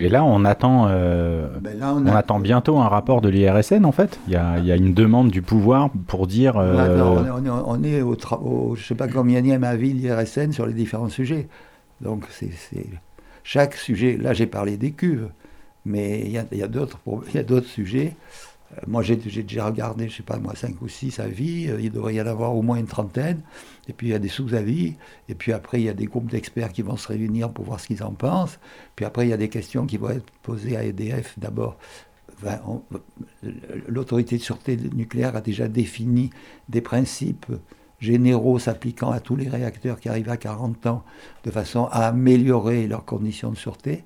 Et 0.00 0.08
là, 0.08 0.24
on 0.24 0.44
attend, 0.44 0.86
euh, 0.88 1.48
ben 1.60 1.80
on, 1.82 2.06
attend 2.06 2.40
bientôt 2.40 2.78
un 2.78 2.88
rapport 2.88 3.20
de 3.20 3.28
l'IRSN, 3.28 3.84
en 3.84 3.92
fait. 3.92 4.18
Il 4.26 4.32
y, 4.32 4.36
a, 4.36 4.58
il 4.58 4.64
y, 4.64 4.72
a, 4.72 4.76
une 4.76 4.94
demande 4.94 5.30
du 5.30 5.42
pouvoir 5.42 5.90
pour 6.08 6.26
dire. 6.26 6.56
Euh, 6.56 7.22
on, 7.66 7.84
est, 7.84 8.02
au, 8.02 8.14
au, 8.14 8.74
je 8.74 8.80
ne 8.80 8.84
sais 8.84 8.94
pas 8.96 9.06
combien 9.06 9.40
y 9.40 9.52
a 9.52 9.76
vie 9.76 9.92
l'IRSN 9.92 10.50
sur 10.50 10.66
les 10.66 10.74
différents 10.74 11.08
sujets. 11.08 11.48
Donc, 12.00 12.24
c'est 12.30 12.50
chaque 13.44 13.74
sujet. 13.74 14.16
Là, 14.16 14.32
j'ai 14.32 14.46
parlé 14.46 14.76
des 14.76 14.90
cuves. 14.90 15.28
Mais 15.84 16.20
il 16.20 16.32
y 16.32 16.38
a, 16.38 16.46
y 16.52 16.62
a 16.62 16.68
d'autres 16.68 17.68
sujets. 17.68 18.14
Euh, 18.72 18.80
moi, 18.86 19.02
j'ai 19.02 19.16
déjà 19.16 19.66
regardé, 19.66 20.08
je 20.08 20.16
sais 20.16 20.22
pas 20.22 20.38
moi, 20.38 20.54
cinq 20.54 20.80
ou 20.82 20.88
six 20.88 21.18
avis. 21.20 21.68
Euh, 21.68 21.80
il 21.80 21.90
devrait 21.90 22.14
y 22.14 22.20
en 22.20 22.26
avoir 22.26 22.54
au 22.54 22.62
moins 22.62 22.76
une 22.76 22.86
trentaine. 22.86 23.40
Et 23.88 23.92
puis, 23.92 24.08
il 24.08 24.10
y 24.10 24.14
a 24.14 24.18
des 24.18 24.28
sous-avis. 24.28 24.94
Et 25.28 25.34
puis 25.34 25.52
après, 25.52 25.80
il 25.80 25.84
y 25.84 25.88
a 25.88 25.94
des 25.94 26.06
groupes 26.06 26.30
d'experts 26.30 26.72
qui 26.72 26.82
vont 26.82 26.96
se 26.96 27.08
réunir 27.08 27.50
pour 27.50 27.64
voir 27.64 27.80
ce 27.80 27.86
qu'ils 27.86 28.02
en 28.02 28.12
pensent. 28.12 28.58
Puis 28.96 29.04
après, 29.04 29.26
il 29.26 29.30
y 29.30 29.32
a 29.32 29.38
des 29.38 29.48
questions 29.48 29.86
qui 29.86 29.96
vont 29.96 30.10
être 30.10 30.30
posées 30.42 30.76
à 30.76 30.84
EDF 30.84 31.38
d'abord. 31.38 31.78
L'autorité 33.88 34.36
de 34.38 34.42
sûreté 34.42 34.76
nucléaire 34.94 35.34
a 35.34 35.40
déjà 35.40 35.66
défini 35.66 36.30
des 36.68 36.80
principes 36.80 37.46
généraux 37.98 38.60
s'appliquant 38.60 39.10
à 39.10 39.18
tous 39.18 39.34
les 39.34 39.48
réacteurs 39.48 39.98
qui 39.98 40.08
arrivent 40.08 40.30
à 40.30 40.36
40 40.36 40.86
ans, 40.86 41.04
de 41.42 41.50
façon 41.50 41.86
à 41.86 42.06
améliorer 42.06 42.86
leurs 42.86 43.04
conditions 43.04 43.50
de 43.50 43.56
sûreté. 43.56 44.04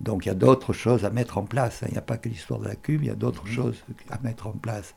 Donc 0.00 0.24
il 0.24 0.28
y 0.28 0.32
a 0.32 0.34
d'autres 0.34 0.72
choses 0.72 1.04
à 1.04 1.10
mettre 1.10 1.38
en 1.38 1.44
place. 1.44 1.82
Hein. 1.82 1.86
Il 1.88 1.92
n'y 1.92 1.98
a 1.98 2.02
pas 2.02 2.16
que 2.16 2.28
l'histoire 2.28 2.60
de 2.60 2.66
la 2.66 2.76
cube, 2.76 3.02
il 3.02 3.08
y 3.08 3.12
a 3.12 3.14
d'autres 3.14 3.44
mmh. 3.44 3.52
choses 3.52 3.84
à 4.10 4.18
mettre 4.22 4.46
en 4.46 4.52
place. 4.52 4.94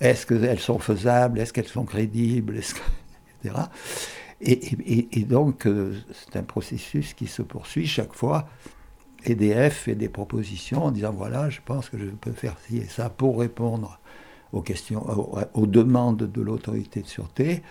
Est-ce 0.00 0.26
qu'elles 0.26 0.60
sont 0.60 0.78
faisables? 0.78 1.40
Est-ce 1.40 1.52
qu'elles 1.52 1.68
sont 1.68 1.84
crédibles? 1.84 2.56
Etc. 3.44 3.54
Et, 4.40 5.24
donc 5.24 5.66
euh, 5.66 5.94
c'est 6.12 6.36
un 6.36 6.42
processus 6.42 7.14
qui 7.14 7.26
se 7.26 7.42
poursuit 7.42 7.86
chaque 7.86 8.12
fois. 8.12 8.48
EDF 9.24 9.74
fait 9.74 9.94
des 9.94 10.08
propositions 10.08 10.84
en 10.84 10.90
disant 10.90 11.12
voilà, 11.12 11.50
je 11.50 11.60
pense 11.64 11.88
que 11.88 11.98
je 11.98 12.04
peux 12.06 12.32
faire 12.32 12.56
ci 12.66 12.78
et 12.78 12.86
ça 12.86 13.10
pour 13.10 13.40
répondre 13.40 13.98
aux 14.52 14.62
questions, 14.62 15.04
aux, 15.54 15.66
demandes 15.66 16.30
de 16.30 16.40
l'autorité 16.40 17.02
de 17.02 17.06
sûreté. 17.06 17.62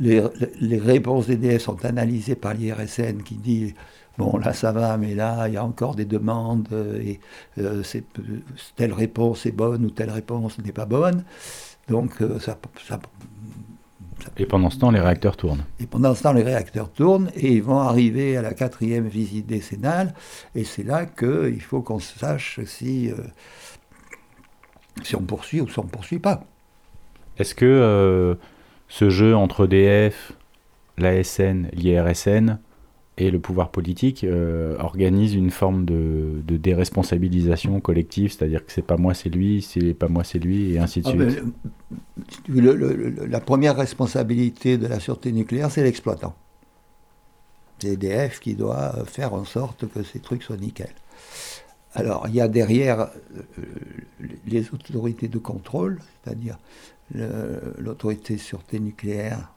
Les, 0.00 0.22
les 0.60 0.78
réponses 0.78 1.26
d'EDF 1.26 1.62
sont 1.62 1.84
analysées 1.84 2.34
par 2.34 2.54
l'IRSN 2.54 3.22
qui 3.22 3.36
dit 3.36 3.74
Bon, 4.18 4.38
là, 4.38 4.52
ça 4.52 4.72
va, 4.72 4.96
mais 4.96 5.14
là, 5.14 5.46
il 5.48 5.54
y 5.54 5.56
a 5.56 5.64
encore 5.64 5.94
des 5.94 6.06
demandes, 6.06 6.68
euh, 6.72 7.00
et 7.00 7.20
euh, 7.58 7.82
telle 8.74 8.92
réponse 8.92 9.44
est 9.44 9.52
bonne 9.52 9.84
ou 9.84 9.90
telle 9.90 10.10
réponse 10.10 10.58
n'est 10.58 10.72
pas 10.72 10.86
bonne. 10.86 11.24
Donc, 11.88 12.22
euh, 12.22 12.38
ça, 12.38 12.58
Et 14.38 14.46
pendant 14.46 14.70
ce 14.70 14.78
temps, 14.78 14.90
les 14.90 15.00
réacteurs 15.00 15.36
tournent. 15.36 15.64
Et 15.80 15.86
pendant 15.86 16.14
ce 16.14 16.22
temps, 16.22 16.32
les 16.32 16.42
réacteurs 16.42 16.90
tournent, 16.90 17.30
et 17.34 17.52
ils 17.52 17.62
vont 17.62 17.78
arriver 17.78 18.38
à 18.38 18.42
la 18.42 18.54
quatrième 18.54 19.06
visite 19.06 19.46
décennale, 19.46 20.14
et 20.54 20.64
c'est 20.64 20.82
là 20.82 21.04
qu'il 21.04 21.60
faut 21.60 21.82
qu'on 21.82 22.00
sache 22.00 22.60
si, 22.64 23.10
si 25.02 25.16
on 25.16 25.22
poursuit 25.22 25.60
ou 25.60 25.68
si 25.68 25.78
on 25.78 25.84
ne 25.84 25.88
poursuit 25.88 26.18
pas. 26.18 26.44
Est-ce 27.38 27.54
que 27.54 28.36
ce 28.88 29.10
jeu 29.10 29.36
entre 29.36 29.66
DF, 29.66 30.32
l'ASN, 30.98 31.68
l'IRSN, 31.72 32.58
et 33.18 33.30
le 33.30 33.38
pouvoir 33.38 33.70
politique 33.70 34.24
euh, 34.24 34.76
organise 34.78 35.34
une 35.34 35.50
forme 35.50 35.84
de, 35.86 36.42
déresponsabilisation 36.46 37.80
collective, 37.80 38.32
c'est-à-dire 38.32 38.64
que 38.64 38.72
c'est 38.72 38.82
pas 38.82 38.96
moi, 38.96 39.14
c'est 39.14 39.30
lui, 39.30 39.62
c'est 39.62 39.94
pas 39.94 40.08
moi, 40.08 40.22
c'est 40.22 40.38
lui, 40.38 40.74
et 40.74 40.78
ainsi 40.78 41.00
de 41.00 41.08
ah, 41.08 41.30
suite. 41.30 41.42
la 43.28 43.40
première 43.40 43.76
responsabilité 43.76 44.76
de 44.76 44.86
la 44.86 45.00
sûreté 45.00 45.32
nucléaire, 45.32 45.70
c'est 45.70 45.82
l'exploitant. 45.82 46.34
C'est 47.78 47.88
EDF 47.88 48.40
qui 48.40 48.54
doit 48.54 48.92
faire 49.06 49.32
en 49.32 49.44
sorte 49.44 49.86
que 49.88 50.02
ces 50.02 50.18
trucs 50.18 50.42
soient 50.42 50.56
nickel. 50.56 50.90
Alors, 51.96 52.26
il 52.28 52.34
y 52.34 52.40
a 52.40 52.48
derrière 52.48 53.00
euh, 53.00 53.62
les 54.46 54.70
autorités 54.70 55.28
de 55.28 55.38
contrôle, 55.38 55.98
c'est-à-dire 56.22 56.58
l'autorité 57.78 58.34
de 58.34 58.40
sûreté 58.40 58.80
nucléaire 58.80 59.48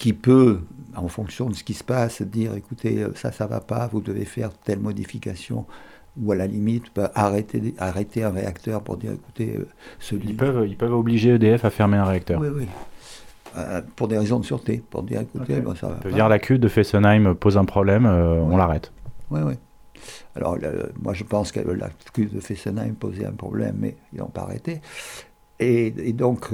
qui 0.00 0.14
peut, 0.14 0.60
en 0.96 1.08
fonction 1.08 1.50
de 1.50 1.54
ce 1.54 1.62
qui 1.62 1.74
se 1.74 1.84
passe, 1.84 2.22
dire 2.22 2.54
écoutez, 2.54 3.02
euh, 3.02 3.12
ça, 3.14 3.30
ça 3.32 3.46
va 3.46 3.60
pas, 3.60 3.86
vous 3.86 4.00
devez 4.00 4.24
faire 4.24 4.50
telle 4.50 4.80
modification, 4.80 5.66
ou 6.20 6.32
à 6.32 6.36
la 6.36 6.46
limite, 6.46 6.84
bah, 6.96 7.12
arrêter, 7.14 7.74
arrêter 7.78 8.24
un 8.24 8.30
réacteur 8.30 8.82
pour 8.82 8.96
dire 8.96 9.12
écoutez, 9.12 9.56
euh, 9.58 9.68
celui. 9.98 10.30
Ils 10.30 10.36
peuvent, 10.36 10.66
ils 10.66 10.76
peuvent 10.78 10.94
obliger 10.94 11.34
EDF 11.34 11.66
à 11.66 11.70
fermer 11.70 11.98
un 11.98 12.06
réacteur. 12.06 12.40
Oui, 12.40 12.48
oui. 12.48 12.66
Euh, 13.58 13.82
pour 13.94 14.08
des 14.08 14.16
raisons 14.16 14.40
de 14.40 14.44
sûreté, 14.44 14.82
pour 14.88 15.02
dire 15.02 15.20
écoutez, 15.20 15.62
ça 15.78 15.88
va. 15.88 15.96
Peut 15.96 16.12
dire 16.12 16.30
la 16.30 16.38
cuve 16.38 16.58
de 16.58 16.68
Fessenheim 16.68 17.34
pose 17.34 17.58
un 17.58 17.66
problème, 17.66 18.06
on 18.06 18.56
l'arrête. 18.56 18.92
Oui, 19.30 19.40
oui. 19.44 19.54
Alors, 20.36 20.58
moi, 21.00 21.14
je 21.14 21.24
pense 21.24 21.52
que 21.52 21.60
la 21.60 21.90
cuve 22.12 22.34
de 22.34 22.40
Fessenheim 22.40 22.94
posait 22.94 23.26
un 23.26 23.32
problème, 23.32 23.76
mais 23.78 23.96
ils 24.12 24.18
n'ont 24.18 24.26
pas 24.26 24.42
arrêté. 24.42 24.80
Et, 25.58 25.90
donc, 26.14 26.48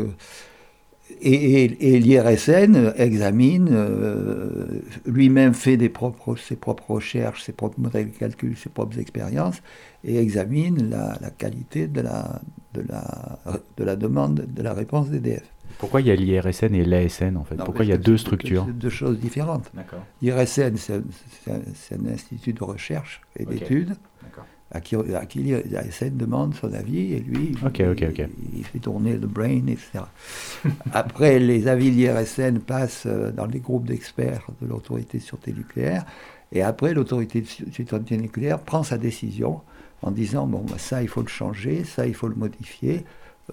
et, 1.20 1.68
l'IRSN 2.00 2.92
examine, 2.96 3.68
euh, 3.70 4.80
lui-même 5.06 5.54
fait 5.54 5.76
des 5.76 5.92
ses 6.38 6.56
propres 6.56 6.90
recherches, 6.90 7.44
ses 7.44 7.52
propres 7.52 7.78
modèles 7.80 8.11
de 8.11 8.16
calcul, 8.16 8.56
ses 8.56 8.68
propres 8.68 8.98
expériences, 8.98 9.62
et 10.02 10.18
examine 10.18 10.90
la, 10.90 11.30
qualité 11.30 11.87
de 11.87 12.00
la, 12.00 12.40
de, 12.74 12.82
la, 12.88 13.38
de 13.76 13.85
la 13.85 13.96
demande, 13.96 14.46
de 14.48 14.62
la 14.62 14.74
réponse 14.74 15.09
d'EDF. 15.09 15.44
Pourquoi 15.79 16.00
il 16.00 16.07
y 16.07 16.11
a 16.11 16.14
l'IRSN 16.14 16.74
et 16.74 16.85
l'ASN 16.85 17.37
en 17.37 17.44
fait? 17.44 17.57
Pourquoi 17.57 17.85
il 17.85 17.88
y 17.88 17.92
a 17.92 17.98
deux 17.98 18.16
structures? 18.16 18.64
Deux 18.66 18.90
choses 18.90 19.18
différentes. 19.18 19.70
L'IRSN, 20.22 20.76
c'est 20.76 20.94
un, 20.94 22.07
institut 22.12 22.52
de 22.52 22.64
recherche 22.64 23.20
et 23.37 23.44
d'études 23.44 23.94
à 24.72 24.81
qui, 24.81 24.96
à 24.96 25.26
qui 25.26 25.38
l'IRSN 25.40 26.16
demande 26.16 26.55
son 26.55 26.72
avis 26.72 27.12
et 27.12 27.20
lui, 27.20 27.52
il, 27.52 28.64
fait 28.64 28.79
tourner 28.81 29.16
le 29.16 29.26
brain, 29.26 29.62
etc. 29.68 30.05
Après, 30.92 31.38
les 31.38 31.68
avis 31.68 31.90
de 31.90 31.96
l'IRSN 31.96 32.59
passent 32.59 33.05
euh, 33.07 33.31
dans 33.31 33.46
les 33.46 33.61
groupes 33.61 33.87
d'experts 33.87 34.48
de 34.61 34.66
l'autorité 34.66 35.18
de 35.18 35.22
sûreté 35.22 35.52
nucléaire 35.52 36.05
et 36.52 36.62
après, 36.62 36.94
l'autorité 36.94 37.40
de 37.40 37.46
sûreté 37.46 38.16
nucléaire 38.16 38.61
prend 38.61 38.83
sa 38.83 38.98
décision 38.98 39.62
en 40.02 40.11
disant 40.11 40.46
bon, 40.46 40.64
bah, 40.68 40.79
ça, 40.79 41.02
il 41.02 41.09
faut 41.09 41.22
le 41.22 41.29
changer, 41.29 41.85
ça, 41.85 42.07
il 42.07 42.14
faut 42.14 42.29
le 42.29 42.35
modifier, 42.35 43.05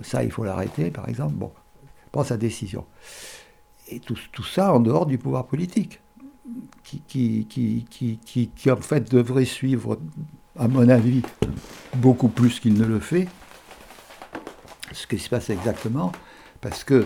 ça, 0.02 0.23
il 0.23 0.32
faut 0.32 0.43
l'arrêter, 0.43 0.91
par 0.91 1.10
exemple. 1.10 1.34
Bon, 1.34 1.52
prend 2.13 2.23
sa 2.23 2.38
décision. 2.38 2.86
Et 3.89 3.99
tout, 3.99 4.15
ça 4.43 4.73
en 4.73 4.80
dehors 4.80 5.06
du 5.06 5.17
pouvoir 5.17 5.45
politique, 5.47 5.99
qui, 6.84 8.69
en 8.69 8.76
fait 8.78 9.12
devrait 9.12 9.45
suivre 9.45 9.99
à 10.58 10.67
mon 10.67 10.88
avis, 10.88 11.23
beaucoup 11.95 12.28
plus 12.30 12.60
qu'il 12.60 12.76
ne 12.76 12.86
le 12.86 12.99
fait, 12.99 13.28
ce 14.91 15.08
qui 15.08 15.17
se 15.17 15.28
passe 15.28 15.49
exactement, 15.49 16.12
parce 16.62 16.84
que 16.84 17.04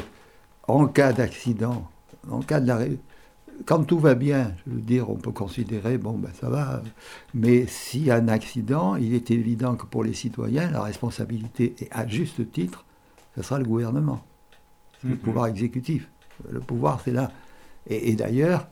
en 0.68 0.86
cas 0.88 1.14
d'accident, 1.14 1.90
en 2.30 2.42
cas 2.42 2.60
de 2.60 2.68
l'arrêt, 2.68 2.98
quand 3.66 3.86
tout 3.86 4.00
va 4.00 4.14
bien, 4.14 4.54
je 4.66 4.74
veux 4.74 4.82
dire, 4.82 5.10
on 5.10 5.16
peut 5.16 5.32
considérer, 5.32 5.98
bon, 5.98 6.18
ben 6.18 6.32
ça 6.40 6.50
va, 6.50 6.84
mais 7.34 7.66
s'il 7.66 8.04
y 8.04 8.12
a 8.12 8.16
un 8.16 8.28
accident, 8.28 8.98
il 8.98 9.14
est 9.14 9.32
évident 9.32 9.76
que 9.76 9.86
pour 9.86 10.04
les 10.04 10.14
citoyens, 10.14 10.70
la 10.70 10.82
responsabilité, 10.82 11.76
et 11.80 11.88
à 11.92 12.06
juste 12.06 12.52
titre, 12.52 12.84
ce 13.36 13.42
sera 13.42 13.58
le 13.58 13.66
gouvernement, 13.66 14.22
le 15.04 15.12
mhm. 15.12 15.18
pouvoir 15.18 15.48
exécutif. 15.48 16.08
Le 16.50 16.60
pouvoir, 16.60 17.02
c'est 17.04 17.12
là. 17.12 17.32
et 17.88 18.16
d'ailleurs, 18.16 18.68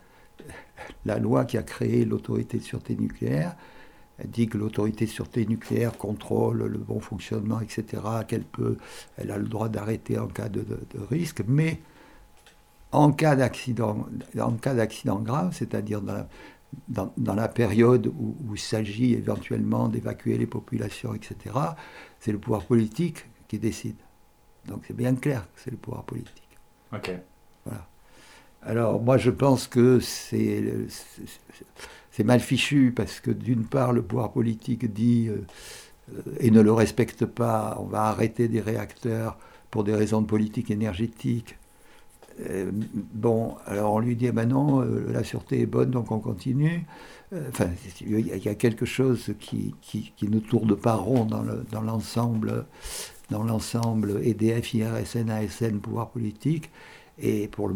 la 1.04 1.18
loi 1.18 1.44
qui 1.44 1.58
a 1.58 1.62
créé 1.62 2.04
l'autorité 2.04 2.58
de 2.58 2.62
sûreté 2.62 2.96
nucléaire, 2.96 3.56
Elle 4.18 4.30
dit 4.30 4.46
que 4.48 4.56
l'autorité 4.56 5.04
de 5.04 5.10
sûreté 5.10 5.44
nucléaire 5.46 5.96
contrôle 5.96 6.64
le 6.64 6.78
bon 6.78 7.00
fonctionnement, 7.00 7.60
etc., 7.60 8.02
qu'elle 8.26 8.44
peut, 8.44 8.78
elle 9.18 9.30
a 9.30 9.36
le 9.36 9.46
droit 9.46 9.68
d'arrêter 9.68 10.18
en 10.18 10.26
cas 10.26 10.48
de, 10.48 10.64
risque, 11.10 11.42
mais 11.46 11.80
en 12.92 13.12
cas 13.12 13.36
d'accident, 13.36 14.06
en 14.40 14.52
cas 14.52 14.74
d'accident 14.74 15.20
grave, 15.20 15.52
c'est-à-dire 15.52 16.00
dans 16.88 17.34
la, 17.34 17.48
période 17.48 18.06
où, 18.06 18.36
où 18.48 18.54
il 18.54 18.60
s'agit 18.60 19.12
éventuellement 19.12 19.88
d'évacuer 19.88 20.38
les 20.38 20.46
populations, 20.46 21.12
etc., 21.14 21.54
c'est 22.18 22.32
le 22.32 22.38
pouvoir 22.38 22.64
politique 22.64 23.26
qui 23.48 23.58
décide. 23.58 23.96
Donc 24.66 24.84
c'est 24.86 24.96
bien 24.96 25.14
clair 25.14 25.42
que 25.54 25.60
c'est 25.62 25.70
le 25.70 25.76
pouvoir 25.76 26.04
politique. 26.04 26.58
Ok. 26.92 27.10
Voilà. 27.64 27.86
Alors 28.62 29.00
moi 29.00 29.16
je 29.16 29.30
pense 29.30 29.68
que 29.68 30.00
c'est 30.00 30.64
mal 32.24 32.40
fichu 32.40 32.92
parce 32.94 33.20
que 33.20 33.30
d'une 33.30 33.64
part 33.64 33.92
le 33.92 34.02
pouvoir 34.02 34.32
politique 34.32 34.92
dit 34.92 35.28
euh, 35.28 35.44
et 36.40 36.50
ne 36.50 36.60
le 36.60 36.72
respecte 36.72 37.26
pas, 37.26 37.78
on 37.80 37.84
va 37.84 38.04
arrêter 38.04 38.48
des 38.48 38.60
réacteurs 38.60 39.38
pour 39.70 39.84
des 39.84 39.94
raisons 39.94 40.20
de 40.20 40.26
politique 40.26 40.70
énergétique. 40.70 41.56
Euh, 42.48 42.70
bon, 42.94 43.56
alors 43.66 43.94
on 43.94 43.98
lui 43.98 44.14
dit, 44.14 44.30
ben 44.30 44.46
non, 44.46 44.82
euh, 44.82 45.06
la 45.10 45.24
sûreté 45.24 45.60
est 45.62 45.66
bonne, 45.66 45.90
donc 45.90 46.10
on 46.10 46.18
continue. 46.18 46.84
enfin, 47.48 47.68
il 48.00 48.20
y 48.20 48.48
a 48.48 48.54
quelque 48.54 48.84
chose 48.84 49.34
qui, 49.40 49.74
qui, 49.80 50.12
ne 50.28 50.38
tourne 50.38 50.76
pas 50.76 50.94
rond 50.94 51.24
dans 51.24 51.82
l'ensemble 51.82 52.66
dans 53.30 53.42
l'ensemble 53.42 54.20
EDF, 54.24 54.74
IRSN, 54.74 55.30
ASN, 55.30 55.80
pouvoir 55.80 56.10
politique. 56.10 56.70
Et 57.18 57.48
pour 57.48 57.70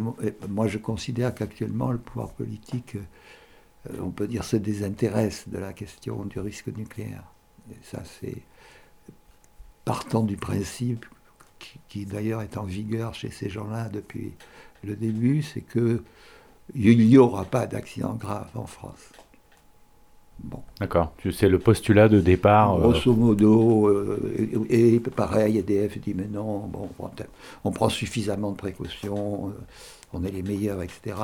moi, 0.48 0.68
je 0.68 0.78
considère 0.78 1.34
qu'actuellement, 1.34 1.90
le 1.90 1.98
pouvoir 1.98 2.30
politique, 2.30 2.96
euh, 2.96 3.96
on 4.00 4.10
peut 4.10 4.28
dire, 4.28 4.44
se 4.44 4.56
désintéresse 4.56 5.48
de 5.48 5.58
la 5.58 5.72
question 5.72 6.24
du 6.24 6.38
risque 6.40 6.68
nucléaire. 6.68 7.24
Et 7.70 7.76
ça, 7.82 8.02
c'est 8.20 8.42
partant 9.84 10.22
du 10.22 10.36
principe 10.36 11.06
qui, 11.88 12.06
d'ailleurs 12.06 12.42
est 12.42 12.56
en 12.56 12.64
vigueur 12.64 13.14
chez 13.14 13.30
ces 13.30 13.48
gens-là 13.48 13.88
depuis 13.88 14.32
le 14.84 14.96
début, 14.96 15.42
c'est 15.42 15.62
qu'il 15.62 16.00
n'y 16.74 17.18
aura 17.18 17.44
pas 17.44 17.66
d'accident 17.66 18.14
grave 18.14 18.50
en 18.54 18.66
France. 18.66 19.12
Bon. 20.42 20.62
D'accord, 20.80 21.14
c'est 21.32 21.48
le 21.48 21.58
postulat 21.58 22.08
de 22.08 22.20
départ. 22.20 22.74
Euh, 22.74 22.80
Grosso 22.80 23.14
modo, 23.14 23.88
euh, 23.88 24.66
et, 24.70 24.98
pareil, 25.00 25.58
EDF 25.58 25.98
dit 26.00 26.14
mais 26.14 26.28
non, 26.28 26.66
bon, 26.66 26.88
on 27.64 27.70
prend 27.70 27.88
suffisamment 27.88 28.52
de 28.52 28.56
précautions, 28.56 29.48
euh, 29.48 29.52
on 30.14 30.24
est 30.24 30.30
les 30.30 30.42
meilleurs, 30.42 30.82
etc. 30.82 31.16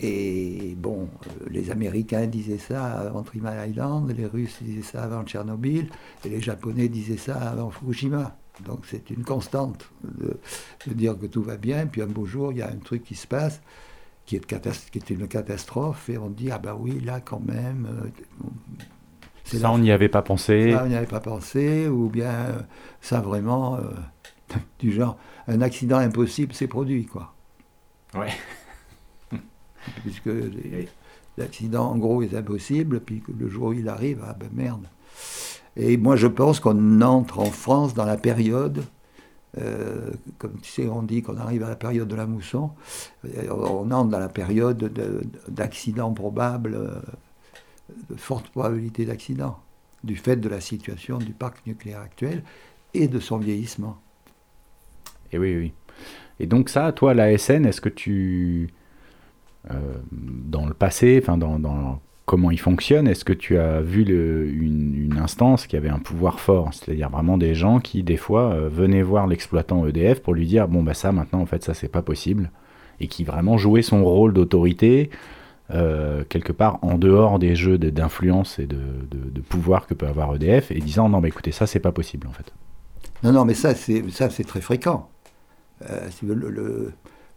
Et 0.00 0.74
bon, 0.76 1.08
les 1.50 1.70
Américains 1.70 2.26
disaient 2.26 2.58
ça 2.58 2.84
avant 2.84 3.22
Three 3.22 3.40
Island, 3.68 4.12
les 4.14 4.26
Russes 4.26 4.58
disaient 4.60 4.82
ça 4.82 5.04
avant 5.04 5.24
Tchernobyl, 5.24 5.88
et 6.24 6.28
les 6.28 6.40
Japonais 6.42 6.88
disaient 6.88 7.16
ça 7.16 7.36
avant 7.36 7.70
Fukushima. 7.70 8.36
Donc 8.66 8.80
c'est 8.86 9.10
une 9.10 9.22
constante 9.22 9.90
de, 10.04 10.38
de, 10.86 10.94
dire 10.94 11.18
que 11.18 11.26
tout 11.26 11.42
va 11.42 11.56
bien, 11.56 11.86
puis 11.86 12.02
un 12.02 12.06
beau 12.06 12.26
jour, 12.26 12.52
il 12.52 12.58
y 12.58 12.62
a 12.62 12.68
un 12.68 12.76
truc 12.76 13.04
qui 13.04 13.14
se 13.14 13.26
passe, 13.26 13.60
qui 14.26 14.36
est, 14.36 14.90
qui 14.90 14.98
est, 14.98 15.10
une 15.10 15.28
catastrophe, 15.28 16.08
et 16.08 16.18
on 16.18 16.28
dit, 16.28 16.50
ah 16.50 16.58
ben 16.58 16.76
oui, 16.78 17.00
là 17.00 17.20
quand 17.20 17.40
même... 17.40 17.88
Euh, 17.88 18.08
ça, 19.44 19.70
on 19.70 19.78
n'y 19.78 19.92
avait 19.92 20.08
pas 20.08 20.22
pensé. 20.22 20.72
Ça, 20.72 20.82
on 20.84 20.88
n'y 20.88 20.96
avait 20.96 21.06
pas 21.06 21.20
pensé, 21.20 21.86
ou 21.86 22.08
bien 22.08 22.30
euh, 22.30 22.60
ça 23.00 23.20
vraiment, 23.20 23.76
euh, 23.76 23.82
du 24.80 24.92
genre, 24.92 25.16
un 25.46 25.60
accident 25.62 25.98
impossible 25.98 26.52
s'est 26.52 26.66
produit, 26.66 27.06
quoi. 27.06 27.32
Ouais. 28.14 28.32
Puisque 30.02 30.30
l'accident, 31.38 31.90
en 31.92 31.96
gros, 31.96 32.22
est 32.22 32.34
impossible, 32.34 33.00
puis 33.00 33.20
que 33.20 33.30
le 33.30 33.48
jour 33.48 33.68
où 33.68 33.72
il 33.72 33.88
arrive, 33.88 34.24
ah 34.26 34.34
ben 34.38 34.50
merde. 34.52 34.88
Et 35.76 35.96
moi, 35.96 36.16
je 36.16 36.26
pense 36.26 36.58
qu'on 36.58 37.00
entre 37.02 37.38
en 37.38 37.50
France 37.50 37.94
dans 37.94 38.06
la 38.06 38.16
période 38.16 38.84
euh, 39.58 40.10
comme 40.38 40.58
tu 40.60 40.70
sais, 40.70 40.88
on 40.88 41.02
dit 41.02 41.22
qu'on 41.22 41.36
arrive 41.36 41.62
à 41.62 41.68
la 41.68 41.76
période 41.76 42.08
de 42.08 42.14
la 42.14 42.26
mousson, 42.26 42.70
euh, 43.24 43.48
on 43.50 43.90
entre 43.90 44.10
dans 44.10 44.18
la 44.18 44.28
période 44.28 44.92
d'accident 45.48 46.12
probable, 46.12 46.74
euh, 46.74 47.00
de 48.10 48.16
forte 48.16 48.48
probabilité 48.48 49.06
d'accident, 49.06 49.58
du 50.04 50.16
fait 50.16 50.36
de 50.36 50.48
la 50.48 50.60
situation 50.60 51.18
du 51.18 51.32
parc 51.32 51.66
nucléaire 51.66 52.00
actuel 52.00 52.42
et 52.94 53.08
de 53.08 53.18
son 53.18 53.38
vieillissement. 53.38 53.98
Et 55.32 55.38
oui, 55.38 55.56
oui. 55.56 55.72
Et 56.38 56.46
donc 56.46 56.68
ça, 56.68 56.92
toi, 56.92 57.14
la 57.14 57.36
SN, 57.38 57.64
est-ce 57.64 57.80
que 57.80 57.88
tu, 57.88 58.68
dans 60.12 60.66
le 60.66 60.74
passé, 60.74 61.18
enfin 61.22 61.38
dans, 61.38 62.00
comment 62.26 62.50
il 62.50 62.60
fonctionne 62.60 63.08
Est-ce 63.08 63.24
que 63.24 63.32
tu 63.32 63.56
as 63.56 63.80
vu 63.80 64.02
une, 64.02 65.16
instance 65.18 65.66
qui 65.66 65.76
avait 65.76 65.88
un 65.88 66.00
pouvoir 66.00 66.40
fort? 66.40 66.74
C'est-à-dire 66.74 67.08
vraiment 67.08 67.38
des 67.38 67.54
gens 67.54 67.80
qui, 67.80 68.02
des 68.02 68.16
fois, 68.16 68.52
euh, 68.52 68.68
venaient 68.68 69.02
voir 69.02 69.26
l'exploitant 69.26 69.86
EDF 69.86 70.20
pour 70.20 70.34
lui 70.34 70.46
dire 70.46 70.68
Bon, 70.68 70.82
bah 70.82 70.92
ça, 70.92 71.12
maintenant, 71.12 71.40
en 71.40 71.46
fait, 71.46 71.64
ça, 71.64 71.72
c'est 71.72 71.88
pas 71.88 72.02
possible. 72.02 72.50
Et 73.00 73.06
qui 73.06 73.24
vraiment 73.24 73.56
jouait 73.56 73.82
son 73.82 74.04
rôle 74.04 74.34
d'autorité, 74.34 75.10
euh, 75.70 76.24
quelque 76.28 76.52
part 76.52 76.78
en 76.82 76.98
dehors 76.98 77.38
des 77.38 77.54
jeux 77.54 77.78
d'influence 77.78 78.58
et 78.58 78.66
de, 78.66 78.76
pouvoir 79.48 79.86
que 79.86 79.94
peut 79.94 80.06
avoir 80.06 80.34
EDF, 80.34 80.70
et 80.70 80.80
disant 80.80 81.08
Non, 81.08 81.20
mais 81.20 81.28
écoutez, 81.28 81.52
ça, 81.52 81.66
c'est 81.66 81.80
pas 81.80 81.92
possible, 81.92 82.26
en 82.26 82.32
fait. 82.32 82.52
Non, 83.22 83.32
non, 83.32 83.44
mais 83.44 83.54
ça, 83.54 83.74
c'est 83.74 84.44
très 84.44 84.60
fréquent. 84.60 85.08
Euh, 85.90 86.08
le, 86.22 86.92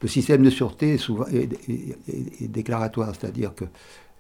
système 0.08 0.44
de 0.44 0.50
sûreté 0.50 0.98
souvent 0.98 1.26
est 1.28 2.48
déclaratoire, 2.48 3.14
c'est-à-dire 3.14 3.54
que 3.54 3.66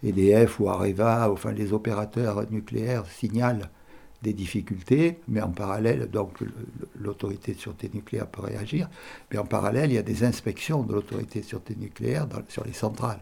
EDF 0.03 0.59
ou 0.59 0.69
Areva, 0.69 1.29
enfin 1.31 1.51
les 1.51 1.73
opérateurs 1.73 2.45
nucléaires 2.51 3.05
signalent 3.05 3.69
des 4.21 4.33
difficultés, 4.33 5.19
mais 5.27 5.41
en 5.41 5.49
parallèle, 5.49 6.09
donc 6.11 6.39
l'autorité 6.99 7.53
de 7.53 7.59
sûreté 7.59 7.89
nucléaire 7.93 8.27
peut 8.27 8.41
réagir, 8.41 8.89
mais 9.31 9.37
en 9.37 9.45
parallèle, 9.45 9.91
il 9.91 9.95
y 9.95 9.97
a 9.97 10.03
des 10.03 10.23
inspections 10.23 10.83
de 10.83 10.93
l'autorité 10.93 11.39
de 11.39 11.45
sûreté 11.45 11.75
nucléaire 11.79 12.27
sur 12.49 12.65
les 12.65 12.73
centrales. 12.73 13.21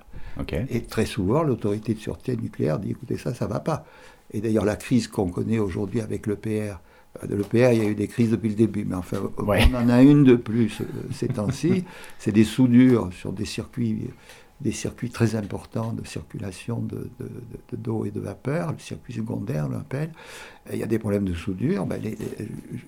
Et 0.70 0.82
très 0.82 1.06
souvent, 1.06 1.44
l'autorité 1.44 1.94
de 1.94 2.00
sûreté 2.00 2.36
nucléaire 2.36 2.80
dit, 2.80 2.92
écoutez, 2.92 3.18
ça, 3.18 3.34
ça 3.34 3.46
va 3.46 3.60
pas. 3.60 3.86
Et 4.32 4.42
d'ailleurs, 4.42 4.66
la 4.66 4.76
crise 4.76 5.08
qu'on 5.08 5.30
connaît 5.30 5.60
aujourd'hui 5.60 6.02
avec 6.02 6.26
l'EPR, 6.26 6.80
euh, 7.24 7.28
de 7.28 7.36
l'EPR, 7.36 7.74
il 7.74 7.84
y 7.84 7.86
a 7.86 7.90
eu 7.90 7.96
des 7.96 8.08
crises 8.08 8.32
depuis 8.32 8.50
le 8.50 8.56
début, 8.56 8.84
mais 8.84 8.96
enfin, 8.96 9.18
on 9.38 9.76
en 9.76 9.90
a 9.90 10.02
une 10.02 10.24
de 10.24 10.36
plus 10.36 10.82
euh, 10.82 10.86
ces 11.14 11.28
temps-ci, 11.28 11.86
c'est 12.20 12.32
des 12.32 12.44
soudures 12.44 13.10
sur 13.14 13.32
des 13.32 13.46
circuits 13.46 14.10
des 14.62 14.72
circuits 14.72 15.10
très 15.10 15.36
importants 15.36 15.94
de 15.94 16.06
circulation 16.06 16.80
d'eau 16.80 18.02
de, 18.02 18.08
et 18.08 18.12
de 18.12 18.20
vapeur, 18.20 18.72
le 18.72 18.80
circuit 18.80 19.14
secondaire, 19.14 19.66
on 19.68 19.70
l'appelle. 19.70 20.12
Il 20.72 20.80
y 20.80 20.84
a 20.84 20.88
des 20.88 21.00
problèmes 21.00 21.26
de 21.26 21.34
soudure. 21.34 21.86
Ben, 21.86 22.02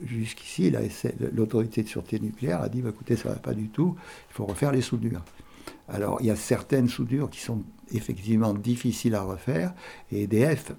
Jusqu'ici, 0.05 0.73
l'autorité 1.33 1.83
de 1.83 1.87
sûreté 1.87 2.19
nucléaire 2.19 2.61
a 2.61 2.69
dit 2.69 2.81
bah, 2.81 2.89
écoutez, 2.89 3.15
ça 3.15 3.29
ne 3.29 3.33
va 3.35 3.39
pas 3.39 3.53
du 3.53 3.69
tout, 3.69 3.95
il 4.29 4.33
faut 4.33 4.45
refaire 4.45 4.71
les 4.71 4.81
soudures. 4.81 5.21
Alors, 5.87 6.17
il 6.21 6.27
y 6.27 6.31
a 6.31 6.35
certaines 6.35 6.87
soudures 6.87 7.29
qui 7.29 7.39
sont 7.39 7.63
effectivement 7.91 8.53
difficiles 8.53 9.15
à 9.15 9.21
refaire, 9.21 9.73
et 10.11 10.23
EDF 10.23 10.73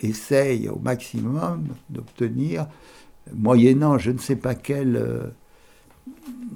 essaye 0.00 0.68
au 0.68 0.78
maximum 0.78 1.68
d'obtenir, 1.90 2.66
moyennant 3.32 3.98
je 3.98 4.10
ne 4.10 4.18
sais 4.18 4.36
pas 4.36 4.54
quel 4.54 4.96
euh, 4.96 5.28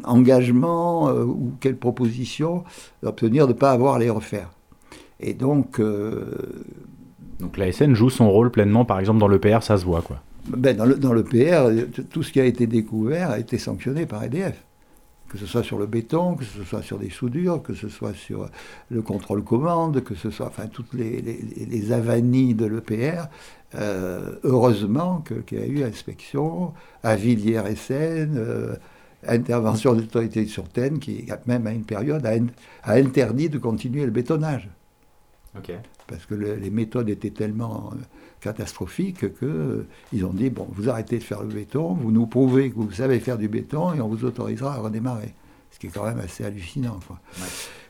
engagement 0.05 1.09
euh, 1.09 1.25
ou 1.25 1.53
quelle 1.61 1.77
proposition 1.77 2.65
d'obtenir 3.03 3.47
de 3.47 3.53
ne 3.53 3.59
pas 3.59 3.73
avoir 3.73 3.95
à 3.95 3.99
les 3.99 4.11
refaire. 4.11 4.51
Et 5.21 5.35
donc. 5.35 5.81
Euh, 5.81 6.33
donc 7.41 7.57
la 7.57 7.71
SN 7.71 7.95
joue 7.95 8.11
son 8.11 8.31
rôle 8.31 8.51
pleinement, 8.51 8.85
par 8.85 8.99
exemple 8.99 9.21
dans 9.21 9.29
l'EPR, 9.29 9.63
ça 9.63 9.79
se 9.79 9.85
voit 9.85 10.03
quoi. 10.03 10.21
Ben 10.49 10.77
dans, 10.77 10.87
le, 10.87 10.97
dans 10.97 11.13
l'EPR, 11.13 11.69
tout 12.11 12.23
ce 12.23 12.33
qui 12.33 12.41
a 12.41 12.45
été 12.45 12.67
découvert 12.67 13.31
a 13.31 13.39
été 13.39 13.59
sanctionné 13.59 14.07
par 14.07 14.25
EDF. 14.25 14.65
Que 15.29 15.37
ce 15.37 15.45
soit 15.45 15.63
sur 15.63 15.79
le 15.79 15.85
béton, 15.87 16.37
que 16.37 16.45
ce 16.45 16.65
soit 16.65 16.81
sur 16.81 16.99
des 16.99 17.11
soudures, 17.11 17.63
que 17.63 17.75
ce 17.75 17.91
soit 17.91 18.15
sur 18.15 18.49
le 18.89 19.03
contrôle 19.03 19.45
commande, 19.45 20.03
que 20.03 20.15
ce 20.15 20.31
soit, 20.31 20.47
enfin, 20.47 20.69
toutes 20.69 20.95
les, 20.95 21.21
les, 21.21 21.93
avanies 21.93 22.55
de 22.55 22.65
l'EPR. 22.65 23.29
Euh, 23.75 24.37
heureusement 24.43 25.23
qu'il 25.47 25.59
y 25.59 25.63
a 25.63 25.67
eu 25.67 25.85
inspection, 25.85 26.73
de 27.05 27.15
l'IRSN, 27.15 28.79
intervention 29.27 29.95
de 29.95 30.01
l'autorité 30.01 30.47
sur 30.47 30.69
TEN 30.69 30.99
qui, 30.99 31.27
même 31.47 31.67
à 31.67 31.73
une 31.73 31.85
période, 31.85 32.25
a, 32.27 32.93
interdit 32.93 33.49
de 33.49 33.59
continuer 33.59 34.05
le 34.05 34.11
bétonnage. 34.11 34.69
Parce 36.07 36.25
que 36.25 36.35
les 36.35 36.71
méthodes 36.71 37.09
étaient 37.11 37.31
tellement 37.31 37.91
euh, 37.93 37.97
catastrophiques 38.41 39.39
qu'ils 39.39 39.49
euh, 39.49 40.27
ont 40.27 40.33
dit 40.33 40.51
bon, 40.51 40.69
vous 40.71 40.89
arrêtez 40.89 41.19
de 41.19 41.23
faire 41.23 41.43
le 41.43 41.49
béton, 41.49 41.95
vous 41.95 42.13
nous 42.13 42.27
prouvez 42.27 42.71
que 42.71 42.77
vous 42.77 42.91
savez 42.93 43.19
faire 43.19 43.37
du 43.37 43.49
béton 43.49 43.93
et 43.93 44.01
on 44.01 44.09
vous 44.09 44.25
autorisera 44.25 44.75
à 44.75 44.79
redémarrer. 44.79 45.35
Ce 45.71 45.79
qui 45.79 45.89
est 45.89 45.91
quand 45.91 46.05
même 46.05 46.21
assez 46.21 46.45
hallucinant. 46.45 46.99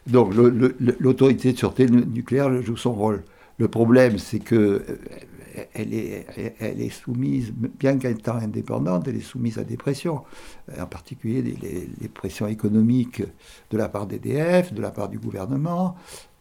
Donc 0.06 0.32
l'autorité 0.34 1.52
de 1.52 1.58
sûreté 1.58 1.86
nucléaire 1.86 2.62
joue 2.62 2.76
son 2.76 2.92
rôle. 2.92 3.22
Le 3.58 3.68
problème, 3.68 4.18
c'est 4.18 4.38
que 4.38 4.54
euh, 4.54 4.82
elle 5.74 5.94
est, 5.94 6.90
soumise, 6.90 7.52
bien 7.52 7.98
qu'elle 7.98 8.12
étant 8.12 8.36
indépendante, 8.36 9.08
elle 9.08 9.16
est 9.16 9.20
soumise 9.20 9.58
à 9.58 9.64
des 9.64 9.76
pressions, 9.76 10.22
en 10.78 10.86
particulier 10.86 11.42
les, 11.42 12.08
pressions 12.08 12.46
économiques 12.46 13.22
de 13.70 13.76
la 13.76 13.88
part 13.88 14.06
d'EDF, 14.06 14.72
de 14.72 14.82
la 14.82 14.90
part 14.90 15.08
du 15.08 15.18
gouvernement, 15.18 15.96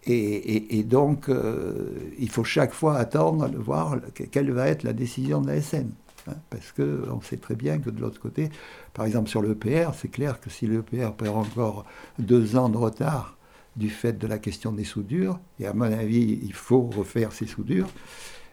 Et, 0.05 0.83
donc, 0.83 1.27
euh, 1.27 1.89
il 2.17 2.29
faut 2.29 2.45
chaque 2.45 2.73
fois 2.73 2.97
attendre 2.97 3.49
de 3.49 3.57
voir 3.57 3.97
quelle 4.31 4.51
va 4.51 4.67
être 4.67 4.83
la 4.83 4.93
décision 4.93 5.41
de 5.41 5.47
la 5.47 5.61
SN. 5.61 5.89
Hein, 6.27 6.35
parce 6.49 6.71
qu'on 6.71 7.21
sait 7.21 7.37
très 7.37 7.55
bien 7.55 7.79
que 7.79 7.89
de 7.89 8.01
l'autre 8.01 8.19
côté, 8.19 8.49
par 8.93 9.05
exemple 9.05 9.29
sur 9.29 9.41
l'EPR, 9.41 9.91
c'est 9.95 10.09
clair 10.09 10.39
que 10.39 10.49
si 10.49 10.67
l'EPR 10.67 11.11
perd 11.17 11.35
encore 11.35 11.85
deux 12.19 12.55
ans 12.55 12.69
de 12.69 12.77
retard 12.77 13.37
du 13.75 13.89
fait 13.89 14.17
de 14.17 14.27
la 14.27 14.39
question 14.39 14.71
des 14.71 14.83
soudures, 14.83 15.39
et 15.59 15.67
à 15.67 15.73
mon 15.73 15.85
avis, 15.85 16.39
il 16.43 16.53
faut 16.53 16.89
refaire 16.89 17.31
ces 17.31 17.45
soudures, 17.45 17.89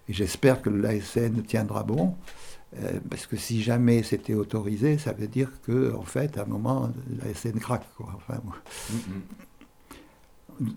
et 0.09 0.13
j'espère 0.13 0.61
que 0.61 0.71
l'ASN 0.71 1.43
tiendra 1.43 1.83
bon, 1.83 2.15
euh, 2.83 2.99
parce 3.09 3.27
que 3.27 3.37
si 3.37 3.63
jamais 3.63 4.03
c'était 4.03 4.35
autorisé, 4.35 4.99
ça 4.99 5.13
veut 5.13 5.29
dire 5.29 5.51
que, 5.63 5.95
en 5.95 6.03
fait, 6.03 6.37
à 6.39 6.43
un 6.43 6.47
moment, 6.47 6.91
l'ASN 7.23 7.59
craque. 7.59 7.87
Enfin, 8.01 8.41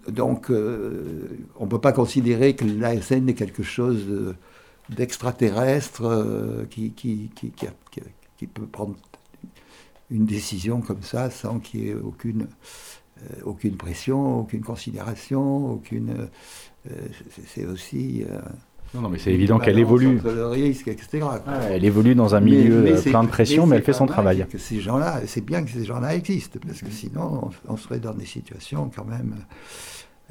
donc, 0.08 0.50
euh, 0.50 1.28
on 1.58 1.66
ne 1.66 1.70
peut 1.70 1.82
pas 1.82 1.92
considérer 1.92 2.56
que 2.56 2.66
l'ASN 2.66 3.30
est 3.30 3.34
quelque 3.34 3.64
chose 3.64 4.36
d'extraterrestre 4.90 6.04
euh, 6.04 6.66
qui, 6.70 6.92
qui, 6.92 7.32
qui, 7.36 7.52
qui, 8.38 8.48
peut 8.48 8.68
prendre 8.68 8.96
une 10.10 10.26
décision 10.26 10.82
comme 10.82 11.04
ça 11.04 11.30
sans 11.30 11.60
qu'il 11.60 11.82
y 11.82 11.90
ait 11.90 11.96
aucune, 11.96 12.48
aucune 13.44 13.76
pression, 13.76 14.40
aucune 14.42 14.62
considération, 14.62 15.72
aucune. 15.72 16.30
c'est 17.48 17.66
aussi. 17.66 18.24
Non, 18.94 19.02
non, 19.02 19.10
mais 19.10 19.20
c'est 19.20 19.34
évident 19.34 19.60
qu'elle 19.60 19.80
évolue. 19.80 20.20
Le 20.24 20.48
risque, 20.48 20.88
etc. 20.88 21.26
elle 21.70 21.84
évolue 21.84 22.16
dans 22.16 22.36
un 22.36 22.40
milieu 22.40 22.96
plein 23.04 23.24
de 23.24 23.30
pression, 23.30 23.66
mais, 23.66 23.78
elle 23.78 23.84
fait 23.84 23.94
son 23.94 24.06
travail. 24.06 24.46
Que 24.50 24.58
ces 24.58 24.80
gens-là, 24.80 25.22
c'est 25.26 25.42
bien 25.42 25.64
que 25.64 25.70
ces 25.70 25.86
gens-là 25.86 26.16
existent, 26.16 26.60
parce 26.66 26.82
que 26.82 26.92
sinon, 26.92 27.52
on, 27.68 27.74
on, 27.74 27.78
serait 27.78 28.00
dans 28.00 28.14
des 28.14 28.26
situations 28.26 28.90
quand 28.96 29.06
même 29.06 29.36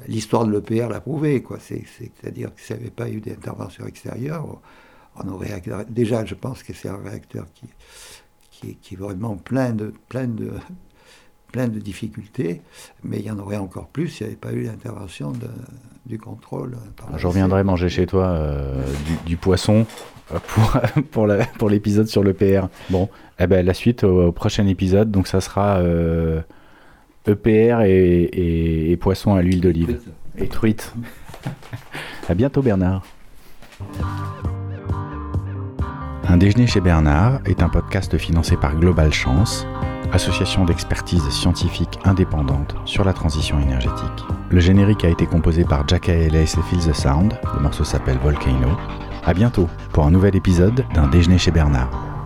l'histoire 0.07 0.45
de 0.45 0.51
l'EPR 0.51 0.89
l'a 0.89 1.01
prouvé. 1.01 1.41
Quoi. 1.41 1.57
C'est-à-dire 1.59 2.53
que 2.53 2.61
s'il 2.61 2.75
n'y 2.75 2.83
avait 2.83 2.91
pas 2.91 3.09
eu 3.09 3.19
d'intervention 3.19 3.85
extérieure, 3.85 4.45
on 5.15 5.27
aurait 5.29 5.61
déjà, 5.89 6.25
je 6.25 6.35
pense 6.35 6.63
que 6.63 6.73
c'est 6.73 6.89
un 6.89 6.97
réacteur 6.97 7.47
qui, 7.53 8.75
qui, 8.75 8.95
est 8.95 8.97
vraiment 8.97 9.35
plein 9.35 9.71
de, 9.71 9.93
plein 10.09 10.27
de, 10.27 10.51
plein 11.51 11.67
de 11.67 11.79
difficultés, 11.79 12.61
mais 13.03 13.19
il 13.19 13.25
y 13.25 13.31
en 13.31 13.39
aurait 13.39 13.57
encore 13.57 13.87
plus 13.87 14.09
s'il 14.09 14.27
n'y 14.27 14.33
avait 14.33 14.39
pas 14.39 14.51
eu 14.51 14.63
l'intervention 14.63 15.33
du 16.05 16.17
contrôle. 16.17 16.77
Je 17.15 17.27
reviendrai 17.27 17.63
manger 17.63 17.89
chez 17.89 18.05
toi 18.05 18.27
euh, 18.27 18.83
du, 19.25 19.37
poisson 19.37 19.85
euh, 20.33 20.39
pour, 21.11 21.27
pour 21.57 21.69
l'épisode 21.69 22.07
sur 22.07 22.23
l'EPR. 22.23 22.67
Bon, 22.89 23.09
eh 23.39 23.47
ben, 23.47 23.65
la 23.65 23.73
suite 23.73 24.03
au, 24.03 24.31
prochain 24.31 24.67
épisode, 24.67 25.11
donc 25.11 25.27
ça 25.27 25.41
sera... 25.41 25.77
Euh, 25.77 26.41
EPR 27.27 27.81
et, 27.83 28.97
poisson 29.01 29.35
à 29.35 29.41
l'huile 29.41 29.61
d'olive. 29.61 29.99
Et 30.37 30.47
truite. 30.47 30.93
à 32.29 32.33
bientôt 32.33 32.61
Bernard. 32.61 33.03
Un 36.29 36.37
déjeuner 36.37 36.67
chez 36.67 36.81
Bernard 36.81 37.41
est 37.45 37.61
un 37.61 37.69
podcast 37.69 38.17
financé 38.17 38.57
par 38.57 38.77
Global 38.77 39.13
Chance, 39.13 39.65
association 40.17 40.65
d'expertise 40.65 41.29
scientifique 41.29 41.99
indépendante 42.03 42.75
sur 42.85 43.03
la 43.03 43.13
transition 43.13 43.59
énergétique. 43.59 44.25
Le 44.49 44.59
générique 44.59 45.05
a 45.05 45.09
été 45.09 45.27
composé 45.27 45.63
par 45.63 45.87
Jack 45.87 46.09
Ellis 46.09 46.55
et 46.57 46.61
Feel 46.69 46.79
the 46.79 46.93
Sound. 46.93 47.39
Le 47.53 47.61
morceau 47.61 47.83
s'appelle 47.83 48.17
Volcano. 48.17 48.69
À 49.23 49.35
bientôt 49.35 49.69
pour 49.93 50.07
un 50.07 50.11
nouvel 50.11 50.35
épisode 50.35 50.85
d'un 50.95 51.07
déjeuner 51.07 51.37
chez 51.37 51.51
Bernard. 51.51 52.16